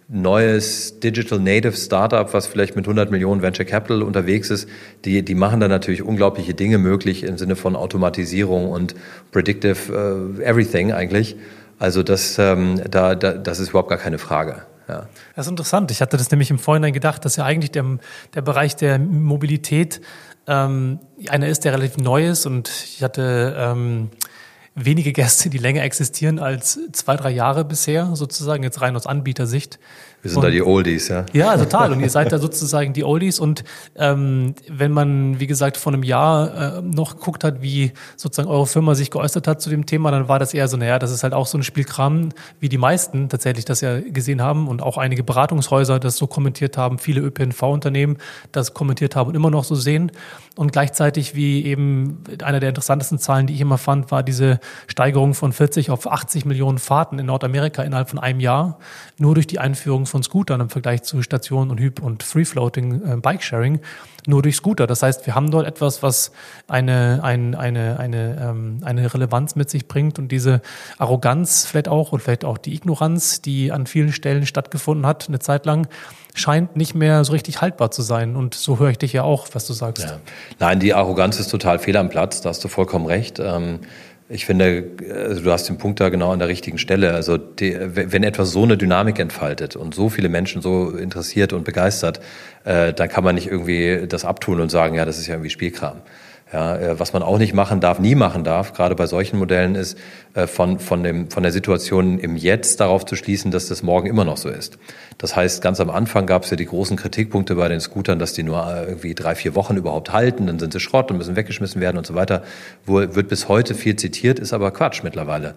[0.08, 4.68] neues Digital Native Startup, was vielleicht mit 100 Millionen Venture Capital unterwegs ist,
[5.04, 8.94] die, die machen da natürlich unglaubliche Dinge möglich im Sinne von Automatisierung und
[9.32, 11.36] Predictive uh, Everything eigentlich.
[11.78, 14.62] Also das, ähm, da, da, das ist überhaupt gar keine Frage.
[14.88, 15.06] Ja.
[15.36, 15.90] Das ist interessant.
[15.90, 17.84] Ich hatte das nämlich im Vorhinein gedacht, dass ja eigentlich der,
[18.34, 20.00] der Bereich der Mobilität
[20.46, 22.46] ähm, einer ist, der relativ neu ist.
[22.46, 24.08] Und ich hatte ähm,
[24.84, 29.78] wenige Gäste, die länger existieren als zwei, drei Jahre bisher, sozusagen, jetzt rein aus Anbietersicht.
[30.28, 31.24] Wir sind und, da die Oldies, ja.
[31.32, 31.92] Ja, total.
[31.92, 33.40] Und ihr seid da sozusagen die Oldies.
[33.40, 33.64] Und
[33.96, 38.66] ähm, wenn man, wie gesagt, vor einem Jahr äh, noch geguckt hat, wie sozusagen eure
[38.66, 41.22] Firma sich geäußert hat zu dem Thema, dann war das eher so, naja, das ist
[41.22, 42.28] halt auch so ein Spielkram,
[42.60, 46.76] wie die meisten tatsächlich das ja gesehen haben und auch einige Beratungshäuser das so kommentiert
[46.76, 48.18] haben, viele ÖPNV-Unternehmen
[48.52, 50.12] das kommentiert haben und immer noch so sehen.
[50.58, 54.58] Und gleichzeitig, wie eben einer der interessantesten Zahlen, die ich immer fand, war diese
[54.88, 58.80] Steigerung von 40 auf 80 Millionen Fahrten in Nordamerika innerhalb von einem Jahr,
[59.18, 63.16] nur durch die Einführung von Scootern im Vergleich zu Stationen und Hyp- und Free-Floating äh,
[63.16, 63.80] Bike-Sharing,
[64.26, 64.86] nur durch Scooter.
[64.86, 66.32] Das heißt, wir haben dort etwas, was
[66.66, 70.60] eine, ein, eine, eine, ähm, eine Relevanz mit sich bringt und diese
[70.98, 75.38] Arroganz vielleicht auch und vielleicht auch die Ignoranz, die an vielen Stellen stattgefunden hat, eine
[75.38, 75.88] Zeit lang,
[76.34, 78.36] scheint nicht mehr so richtig haltbar zu sein.
[78.36, 80.04] Und so höre ich dich ja auch, was du sagst.
[80.04, 80.20] Ja.
[80.58, 83.38] Nein, die Arroganz ist total fehl am Platz, da hast du vollkommen recht.
[83.38, 83.80] Ähm
[84.30, 87.14] ich finde, also du hast den Punkt da genau an der richtigen Stelle.
[87.14, 91.64] Also die, wenn etwas so eine Dynamik entfaltet und so viele Menschen so interessiert und
[91.64, 92.20] begeistert,
[92.64, 95.50] äh, dann kann man nicht irgendwie das abtun und sagen, ja, das ist ja irgendwie
[95.50, 96.02] Spielkram.
[96.52, 99.74] Ja, äh, was man auch nicht machen darf, nie machen darf, gerade bei solchen Modellen,
[99.74, 99.98] ist
[100.32, 104.06] äh, von, von, dem, von der Situation im Jetzt darauf zu schließen, dass das morgen
[104.06, 104.78] immer noch so ist.
[105.18, 108.32] Das heißt, ganz am Anfang gab es ja die großen Kritikpunkte bei den Scootern, dass
[108.32, 111.36] die nur äh, irgendwie drei, vier Wochen überhaupt halten, dann sind sie Schrott und müssen
[111.36, 112.42] weggeschmissen werden und so weiter.
[112.86, 115.54] Wo, wird bis heute viel zitiert, ist aber Quatsch mittlerweile.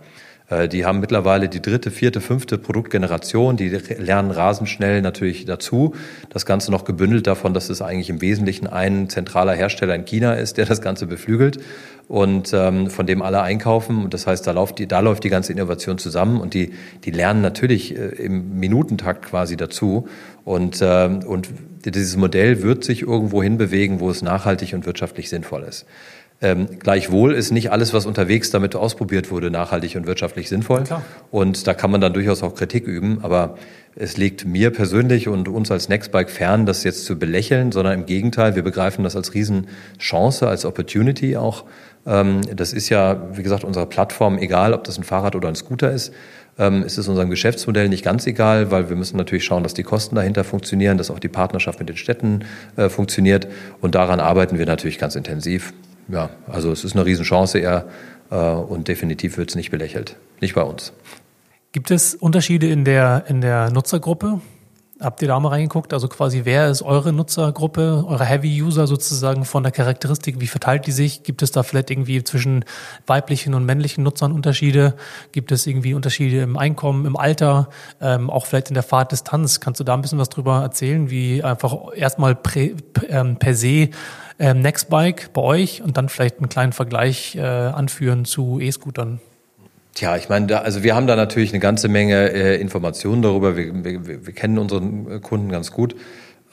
[0.52, 3.58] Äh, die haben mittlerweile die dritte, vierte, fünfte Produktgeneration.
[3.58, 5.95] Die lernen rasend schnell natürlich dazu.
[6.30, 10.34] Das Ganze noch gebündelt davon, dass es eigentlich im Wesentlichen ein zentraler Hersteller in China
[10.34, 11.60] ist, der das Ganze beflügelt
[12.08, 14.04] und ähm, von dem alle einkaufen.
[14.04, 16.74] Und das heißt, da läuft die, da läuft die ganze Innovation zusammen und die,
[17.06, 20.08] die lernen natürlich äh, im Minutentakt quasi dazu.
[20.43, 21.49] Und, ähm, und
[21.86, 25.86] dieses Modell wird sich irgendwo hinbewegen, wo es nachhaltig und wirtschaftlich sinnvoll ist.
[26.44, 30.84] Ähm, gleichwohl ist nicht alles, was unterwegs damit ausprobiert wurde, nachhaltig und wirtschaftlich sinnvoll.
[30.84, 31.04] Klar.
[31.30, 33.20] Und da kann man dann durchaus auch Kritik üben.
[33.22, 33.58] Aber
[33.96, 38.06] es liegt mir persönlich und uns als Nextbike fern, das jetzt zu belächeln, sondern im
[38.06, 41.66] Gegenteil, wir begreifen das als Riesenchance, als Opportunity auch.
[42.08, 45.56] Ähm, das ist ja, wie gesagt, unsere Plattform, egal ob das ein Fahrrad oder ein
[45.56, 46.12] Scooter ist.
[46.58, 49.84] Ähm, ist es unserem Geschäftsmodell nicht ganz egal, weil wir müssen natürlich schauen, dass die
[49.84, 53.48] Kosten dahinter funktionieren, dass auch die Partnerschaft mit den Städten äh, funktioniert.
[53.80, 55.74] Und daran arbeiten wir natürlich ganz intensiv
[56.12, 57.86] ja, also es ist eine Riesenchance eher
[58.30, 60.18] äh, und definitiv wird es nicht belächelt.
[60.39, 60.93] Nicht bei uns.
[61.72, 64.41] Gibt es Unterschiede in der, in der Nutzergruppe?
[65.02, 65.93] Habt ihr da mal reingeguckt?
[65.93, 70.39] Also quasi, wer ist eure Nutzergruppe, eure Heavy-User sozusagen von der Charakteristik?
[70.39, 71.24] Wie verteilt die sich?
[71.24, 72.66] Gibt es da vielleicht irgendwie zwischen
[73.08, 74.93] weiblichen und männlichen Nutzern Unterschiede?
[75.32, 79.60] Gibt es irgendwie Unterschiede im Einkommen, im Alter, ähm, auch vielleicht in der Fahrtdistanz?
[79.60, 82.38] Kannst du da ein bisschen was drüber erzählen, wie einfach erstmal
[83.10, 83.89] ähm, per se
[84.38, 89.20] ähm, Nextbike bei euch und dann vielleicht einen kleinen Vergleich äh, anführen zu E-Scootern?
[89.94, 93.58] Tja, ich meine, da, also wir haben da natürlich eine ganze Menge äh, Informationen darüber.
[93.58, 95.96] Wir, wir, wir kennen unseren Kunden ganz gut.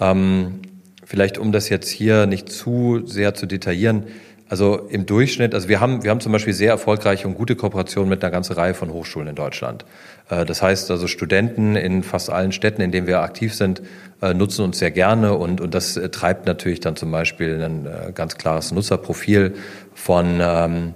[0.01, 0.61] Ähm,
[1.05, 4.05] vielleicht, um das jetzt hier nicht zu sehr zu detaillieren,
[4.49, 8.09] also im Durchschnitt, also wir haben, wir haben zum Beispiel sehr erfolgreiche und gute Kooperationen
[8.09, 9.85] mit einer ganzen Reihe von Hochschulen in Deutschland.
[10.31, 13.83] Äh, das heißt also Studenten in fast allen Städten, in denen wir aktiv sind,
[14.23, 18.15] äh, nutzen uns sehr gerne und, und das äh, treibt natürlich dann zum Beispiel ein
[18.15, 19.55] ganz klares Nutzerprofil
[19.95, 20.95] von ähm,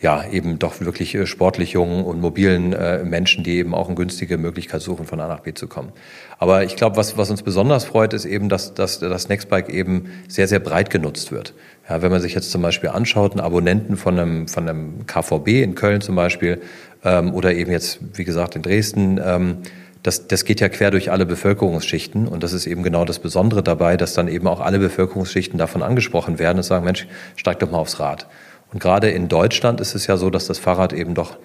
[0.00, 4.38] ja, eben doch wirklich sportlich jungen und mobilen äh, Menschen, die eben auch eine günstige
[4.38, 5.92] Möglichkeit suchen, von A nach B zu kommen.
[6.38, 10.10] Aber ich glaube, was, was uns besonders freut, ist eben, dass, dass das Nextbike eben
[10.28, 11.52] sehr, sehr breit genutzt wird.
[11.88, 15.48] Ja, wenn man sich jetzt zum Beispiel anschaut, einen Abonnenten von einem, von einem KVB
[15.64, 16.60] in Köln zum Beispiel
[17.04, 19.56] ähm, oder eben jetzt, wie gesagt, in Dresden, ähm,
[20.04, 23.64] das, das geht ja quer durch alle Bevölkerungsschichten und das ist eben genau das Besondere
[23.64, 27.70] dabei, dass dann eben auch alle Bevölkerungsschichten davon angesprochen werden und sagen, Mensch, steig doch
[27.72, 28.28] mal aufs Rad.
[28.72, 31.38] Und gerade in Deutschland ist es ja so, dass das Fahrrad eben doch,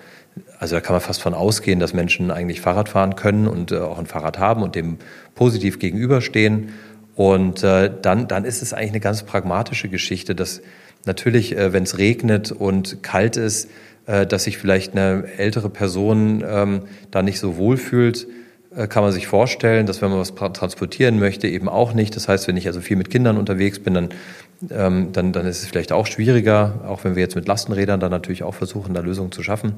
[0.60, 3.78] also da kann man fast von ausgehen, dass Menschen eigentlich Fahrrad fahren können und äh,
[3.78, 4.98] auch ein Fahrrad haben und dem
[5.36, 6.74] positiv gegenüberstehen.
[7.16, 10.62] Und äh, dann, dann ist es eigentlich eine ganz pragmatische Geschichte, dass
[11.06, 13.70] natürlich, äh, wenn es regnet und kalt ist,
[14.06, 18.28] äh, dass sich vielleicht eine ältere Person ähm, da nicht so wohl fühlt,
[18.90, 22.16] kann man sich vorstellen, dass wenn man was transportieren möchte, eben auch nicht.
[22.16, 24.10] Das heißt, wenn ich also viel mit Kindern unterwegs bin, dann,
[24.72, 28.12] ähm, dann, dann ist es vielleicht auch schwieriger, auch wenn wir jetzt mit Lastenrädern dann
[28.12, 29.74] natürlich auch versuchen, da Lösungen zu schaffen.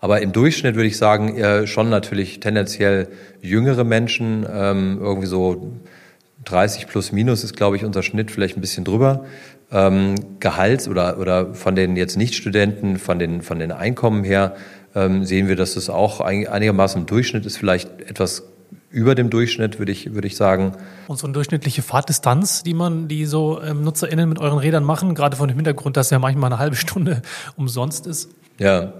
[0.00, 3.08] Aber im Durchschnitt würde ich sagen, eher schon natürlich tendenziell
[3.40, 5.72] jüngere Menschen, ähm, irgendwie so
[6.44, 9.24] 30 plus minus ist, glaube ich, unser Schnitt vielleicht ein bisschen drüber.
[9.70, 14.56] Ähm, Gehalt oder, oder von den jetzt Nichtstudenten, von den, von den Einkommen her,
[14.98, 18.42] ähm, sehen wir, dass es auch einigermaßen im Durchschnitt ist, vielleicht etwas
[18.90, 20.72] über dem Durchschnitt, würde ich, würde ich sagen.
[21.06, 25.14] Und so eine durchschnittliche Fahrtdistanz, die man, die so ähm, NutzerInnen mit euren Rädern machen,
[25.14, 27.22] gerade von dem Hintergrund, dass ja manchmal eine halbe Stunde
[27.56, 28.30] umsonst ist?
[28.58, 28.94] Ja,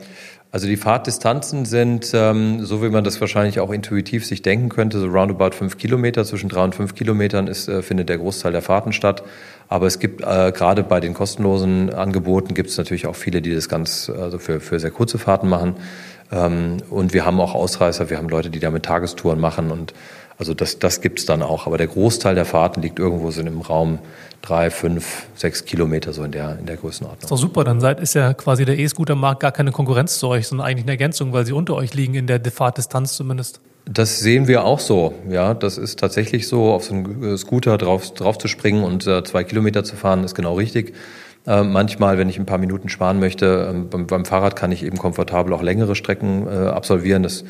[0.51, 4.99] also die Fahrtdistanzen sind, ähm, so wie man das wahrscheinlich auch intuitiv sich denken könnte,
[4.99, 6.25] so roundabout fünf Kilometer.
[6.25, 9.23] Zwischen drei und fünf Kilometern ist, äh, findet der Großteil der Fahrten statt.
[9.69, 13.55] Aber es gibt äh, gerade bei den kostenlosen Angeboten gibt es natürlich auch viele, die
[13.55, 15.77] das ganz also für, für sehr kurze Fahrten machen.
[16.33, 19.93] Ähm, und wir haben auch Ausreißer, wir haben Leute, die damit Tagestouren machen und
[20.39, 21.67] Also das, das gibt es dann auch.
[21.67, 23.99] Aber der Großteil der Fahrten liegt irgendwo so im Raum
[24.43, 27.23] drei, fünf, sechs Kilometer so in der, in der Größenordnung.
[27.23, 30.47] ist doch super, dann seid, ist ja quasi der E-Scooter-Markt gar keine Konkurrenz zu euch,
[30.49, 33.61] sondern eigentlich eine Ergänzung, weil sie unter euch liegen in der Fahrtdistanz zumindest.
[33.91, 35.15] Das sehen wir auch so.
[35.31, 39.25] Ja, das ist tatsächlich so, auf so einen Scooter drauf, drauf zu springen und äh,
[39.25, 40.95] zwei Kilometer zu fahren, ist genau richtig.
[41.47, 44.85] Äh, manchmal, wenn ich ein paar Minuten sparen möchte, äh, beim, beim, Fahrrad kann ich
[44.85, 47.23] eben komfortabel auch längere Strecken äh, absolvieren.
[47.23, 47.45] Das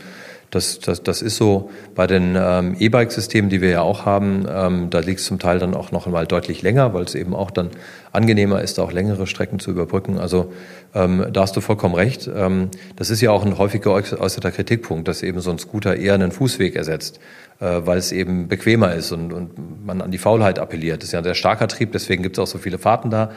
[0.51, 4.47] das, das, das ist so bei den ähm, E-Bike-Systemen, die wir ja auch haben.
[4.49, 7.35] Ähm, da liegt es zum Teil dann auch noch einmal deutlich länger, weil es eben
[7.35, 7.71] auch dann
[8.13, 10.19] angenehmer ist, auch längere Strecken zu überbrücken.
[10.19, 10.53] Also
[10.95, 12.31] ähm, da hast du vollkommen recht.
[12.35, 16.15] Ähm, das ist ja auch ein häufiger äußerter Kritikpunkt, dass eben so ein Scooter eher
[16.15, 17.21] einen Fußweg ersetzt,
[17.61, 21.03] äh, weil es eben bequemer ist und, und man an die Faulheit appelliert.
[21.03, 23.33] Das ist ja ein sehr starker Trieb, deswegen gibt es auch so viele Fahrten da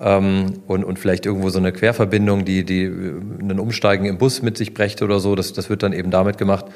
[0.00, 4.56] ähm, und, und vielleicht irgendwo so eine Querverbindung, die, die einen Umsteigen im Bus mit
[4.56, 5.34] sich brächte oder so.
[5.34, 6.66] Das, das wird dann eben damit gemacht.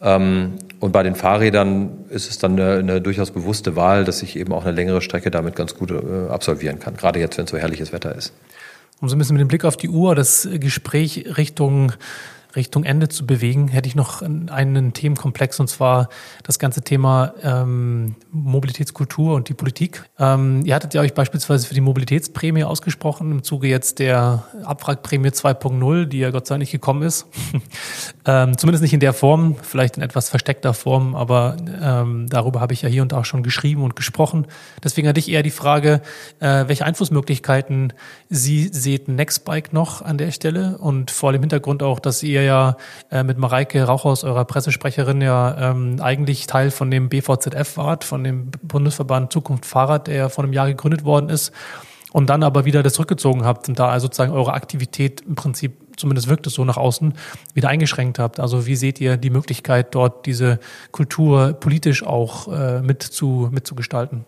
[0.00, 4.36] Ähm, und bei den Fahrrädern ist es dann eine, eine, durchaus bewusste Wahl, dass ich
[4.36, 7.58] eben auch eine längere Strecke damit ganz gut äh, absolvieren kann, gerade jetzt, wenn so
[7.58, 8.32] herrliches Wetter ist.
[9.00, 11.92] Um so ein bisschen mit dem Blick auf die Uhr das Gespräch Richtung
[12.56, 16.08] Richtung Ende zu bewegen, hätte ich noch einen Themenkomplex und zwar
[16.42, 20.04] das ganze Thema ähm, Mobilitätskultur und die Politik.
[20.18, 25.28] Ähm, ihr hattet ja euch beispielsweise für die Mobilitätsprämie ausgesprochen im Zuge jetzt der Abwrackprämie
[25.28, 27.26] 2.0, die ja Gott sei Dank nicht gekommen ist.
[28.26, 32.72] ähm, zumindest nicht in der Form, vielleicht in etwas versteckter Form, aber ähm, darüber habe
[32.72, 34.46] ich ja hier und da schon geschrieben und gesprochen.
[34.82, 36.00] Deswegen hatte ich eher die Frage,
[36.40, 37.92] äh, welche Einflussmöglichkeiten
[38.28, 42.46] Sie seht Nextbike noch an der Stelle und vor dem Hintergrund auch, dass ihr ihr
[42.46, 42.76] ja
[43.10, 48.24] äh, mit Mareike Rauchhaus, eurer Pressesprecherin, ja ähm, eigentlich Teil von dem BVZF wart, von
[48.24, 51.52] dem Bundesverband Zukunft Fahrrad, der ja vor einem Jahr gegründet worden ist
[52.12, 55.72] und dann aber wieder das zurückgezogen habt und da also sozusagen eure Aktivität im Prinzip,
[55.96, 57.14] zumindest wirkt es so nach außen,
[57.54, 58.40] wieder eingeschränkt habt.
[58.40, 60.58] Also wie seht ihr die Möglichkeit, dort diese
[60.90, 64.24] Kultur politisch auch äh, mit zu, mitzugestalten?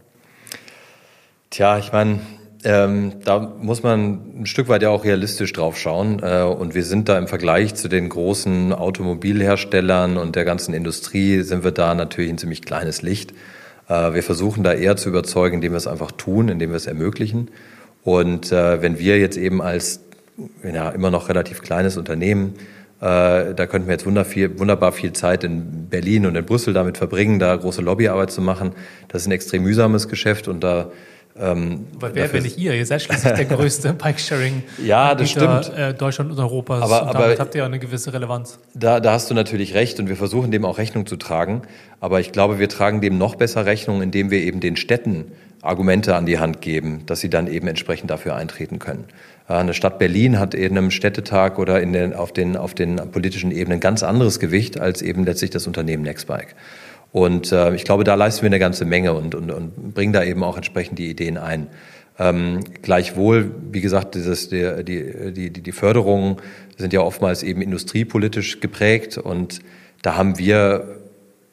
[1.51, 2.21] Tja, ich meine,
[2.65, 6.21] ähm, da muss man ein Stück weit ja auch realistisch drauf schauen.
[6.23, 11.43] Äh, und wir sind da im Vergleich zu den großen Automobilherstellern und der ganzen Industrie,
[11.43, 13.33] sind wir da natürlich ein ziemlich kleines Licht.
[13.89, 16.87] Äh, wir versuchen da eher zu überzeugen, indem wir es einfach tun, indem wir es
[16.87, 17.51] ermöglichen.
[18.05, 20.01] Und äh, wenn wir jetzt eben als
[20.63, 22.55] ja, immer noch relativ kleines Unternehmen
[23.03, 27.41] äh, da könnten wir jetzt wunderbar viel Zeit in Berlin und in Brüssel damit verbringen,
[27.41, 28.75] da große Lobbyarbeit zu machen.
[29.09, 30.93] Das ist ein extrem mühsames Geschäft und da
[31.41, 32.75] ähm, Aber wer, wenn nicht ihr?
[32.75, 35.73] Ihr seid schließlich der größte Bike-Sharing ja, das stimmt.
[35.77, 36.83] Äh, Deutschland und Europas.
[36.83, 38.59] Aber, und damit habt ihr ja eine gewisse Relevanz.
[38.75, 41.63] Da, da hast du natürlich recht und wir versuchen dem auch Rechnung zu tragen.
[42.01, 46.17] Aber ich glaube, wir tragen dem noch besser Rechnung, indem wir eben den Städten Argumente
[46.17, 49.05] an die Hand geben, dass sie dann eben entsprechend dafür eintreten können.
[49.49, 52.97] Äh, eine Stadt Berlin hat in einem Städtetag oder in den, auf, den, auf den
[53.11, 56.57] politischen Ebenen ganz anderes Gewicht als eben letztlich das Unternehmen Nextbike.
[57.13, 60.25] Und äh, ich glaube, da leisten wir eine ganze Menge und, und, und bringen da
[60.25, 61.69] eben auch entsprechend die Ideen ein.
[62.19, 66.37] Ähm, gleichwohl, wie gesagt, dieses, die, die, die, die Förderungen
[66.77, 69.61] sind ja oftmals eben industriepolitisch geprägt und
[70.03, 70.99] da haben wir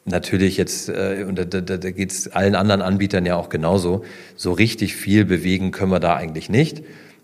[0.04, 4.04] natürlich jetzt, äh, und da, da, da geht es allen anderen Anbietern ja auch genauso,
[4.36, 6.82] so richtig viel bewegen können wir da eigentlich nicht.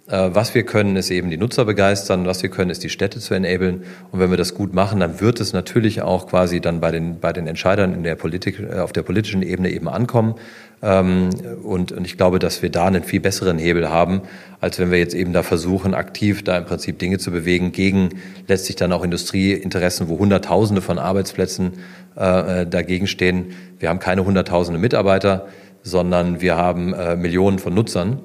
[0.08, 3.18] Äh, was wir können, ist eben die Nutzer begeistern, was wir können, ist die Städte
[3.18, 3.82] zu enablen.
[4.12, 7.18] Und wenn wir das gut machen, dann wird es natürlich auch quasi dann bei den,
[7.18, 10.36] bei den Entscheidern in der Politik, äh, auf der politischen Ebene eben ankommen.
[10.80, 11.30] Ähm,
[11.64, 14.22] und, und ich glaube, dass wir da einen viel besseren Hebel haben,
[14.60, 18.10] als wenn wir jetzt eben da versuchen, aktiv da im Prinzip Dinge zu bewegen gegen
[18.46, 21.72] letztlich dann auch Industrieinteressen, wo Hunderttausende von Arbeitsplätzen
[22.14, 23.46] äh, dagegen stehen.
[23.80, 25.48] Wir haben keine Hunderttausende Mitarbeiter,
[25.82, 28.20] sondern wir haben äh, Millionen von Nutzern.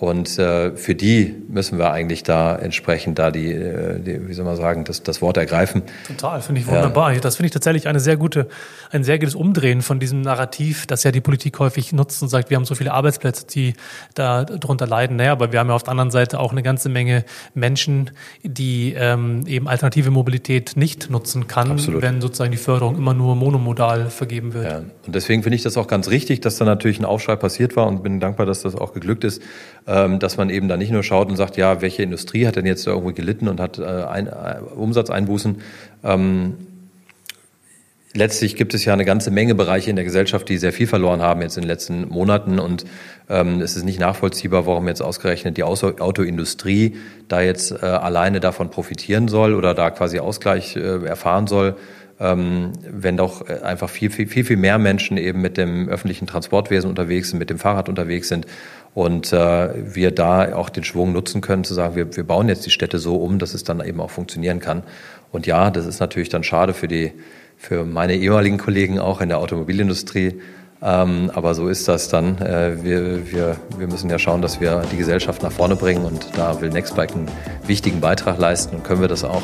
[0.00, 4.46] Und äh, für die müssen wir eigentlich da entsprechend da die, äh, die wie soll
[4.46, 5.82] man sagen, das, das Wort ergreifen.
[6.06, 7.12] Total, finde ich wunderbar.
[7.12, 7.20] Ja.
[7.20, 8.48] Das finde ich tatsächlich eine sehr gute,
[8.90, 12.48] ein sehr gutes Umdrehen von diesem Narrativ, das ja die Politik häufig nutzt und sagt,
[12.48, 13.74] wir haben so viele Arbeitsplätze, die
[14.14, 15.16] da drunter leiden.
[15.16, 18.10] Naja, aber wir haben ja auf der anderen Seite auch eine ganze Menge Menschen,
[18.42, 22.00] die ähm, eben alternative Mobilität nicht nutzen kann, Absolut.
[22.00, 24.64] wenn sozusagen die Förderung immer nur monomodal vergeben wird.
[24.64, 24.78] Ja.
[24.78, 27.86] Und deswegen finde ich das auch ganz richtig, dass da natürlich ein Aufschrei passiert war
[27.86, 29.42] und bin dankbar, dass das auch geglückt ist
[29.90, 32.86] dass man eben da nicht nur schaut und sagt, ja, welche Industrie hat denn jetzt
[32.86, 35.62] irgendwie gelitten und hat äh, ein, äh, Umsatzeinbußen.
[36.04, 36.54] Ähm,
[38.14, 41.22] letztlich gibt es ja eine ganze Menge Bereiche in der Gesellschaft, die sehr viel verloren
[41.22, 42.84] haben jetzt in den letzten Monaten und
[43.28, 48.70] ähm, es ist nicht nachvollziehbar, warum jetzt ausgerechnet die Autoindustrie da jetzt äh, alleine davon
[48.70, 51.76] profitieren soll oder da quasi Ausgleich erfahren soll.
[52.22, 56.90] Ähm, wenn doch einfach viel, viel, viel, viel mehr Menschen eben mit dem öffentlichen Transportwesen
[56.90, 58.46] unterwegs sind, mit dem Fahrrad unterwegs sind
[58.94, 62.66] und äh, wir da auch den Schwung nutzen können, zu sagen, wir, wir bauen jetzt
[62.66, 64.82] die Städte so um, dass es dann eben auch funktionieren kann.
[65.32, 67.12] Und ja, das ist natürlich dann schade für die,
[67.56, 70.40] für meine ehemaligen Kollegen auch in der Automobilindustrie.
[70.82, 72.38] Ähm, aber so ist das dann.
[72.38, 76.26] Äh, wir, wir, wir müssen ja schauen, dass wir die Gesellschaft nach vorne bringen und
[76.36, 77.30] da will Nextbike einen
[77.66, 79.42] wichtigen Beitrag leisten und können wir das auch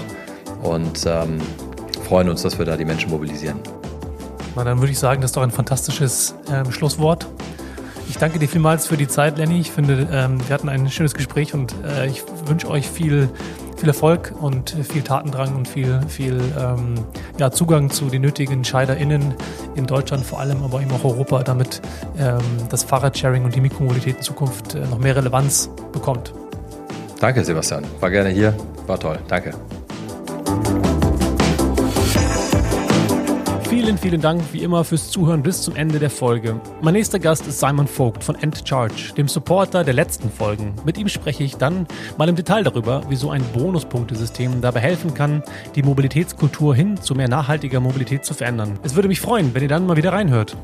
[0.63, 1.39] und ähm,
[2.05, 3.61] freuen uns, dass wir da die Menschen mobilisieren.
[4.57, 7.27] Na, dann würde ich sagen, das ist doch ein fantastisches ähm, Schlusswort.
[8.09, 9.61] Ich danke dir vielmals für die Zeit, Lenny.
[9.61, 13.29] Ich finde, ähm, wir hatten ein schönes Gespräch und äh, ich wünsche euch viel,
[13.77, 16.95] viel Erfolg und viel Tatendrang und viel, viel ähm,
[17.39, 19.35] ja, Zugang zu den nötigen EntscheiderInnen
[19.75, 21.83] in Deutschland vor allem, aber eben auch Europa, damit
[22.19, 22.39] ähm,
[22.71, 26.33] das Fahrradsharing und die Mikromobilität in Zukunft äh, noch mehr Relevanz bekommt.
[27.21, 27.85] Danke, Sebastian.
[28.01, 28.55] War gerne hier.
[28.87, 29.19] War toll.
[29.29, 29.53] Danke.
[33.79, 36.59] Vielen, vielen Dank wie immer fürs Zuhören bis zum Ende der Folge.
[36.81, 40.75] Mein nächster Gast ist Simon Vogt von End Charge, dem Supporter der letzten Folgen.
[40.87, 45.43] Mit ihm spreche ich dann mal im Detail darüber, wieso ein Bonuspunktesystem dabei helfen kann,
[45.75, 48.79] die Mobilitätskultur hin zu mehr nachhaltiger Mobilität zu verändern.
[48.83, 50.57] Es würde mich freuen, wenn ihr dann mal wieder reinhört.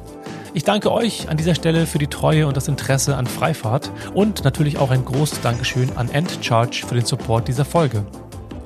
[0.54, 4.42] Ich danke euch an dieser Stelle für die Treue und das Interesse an Freifahrt und
[4.42, 8.06] natürlich auch ein großes Dankeschön an End Charge für den Support dieser Folge.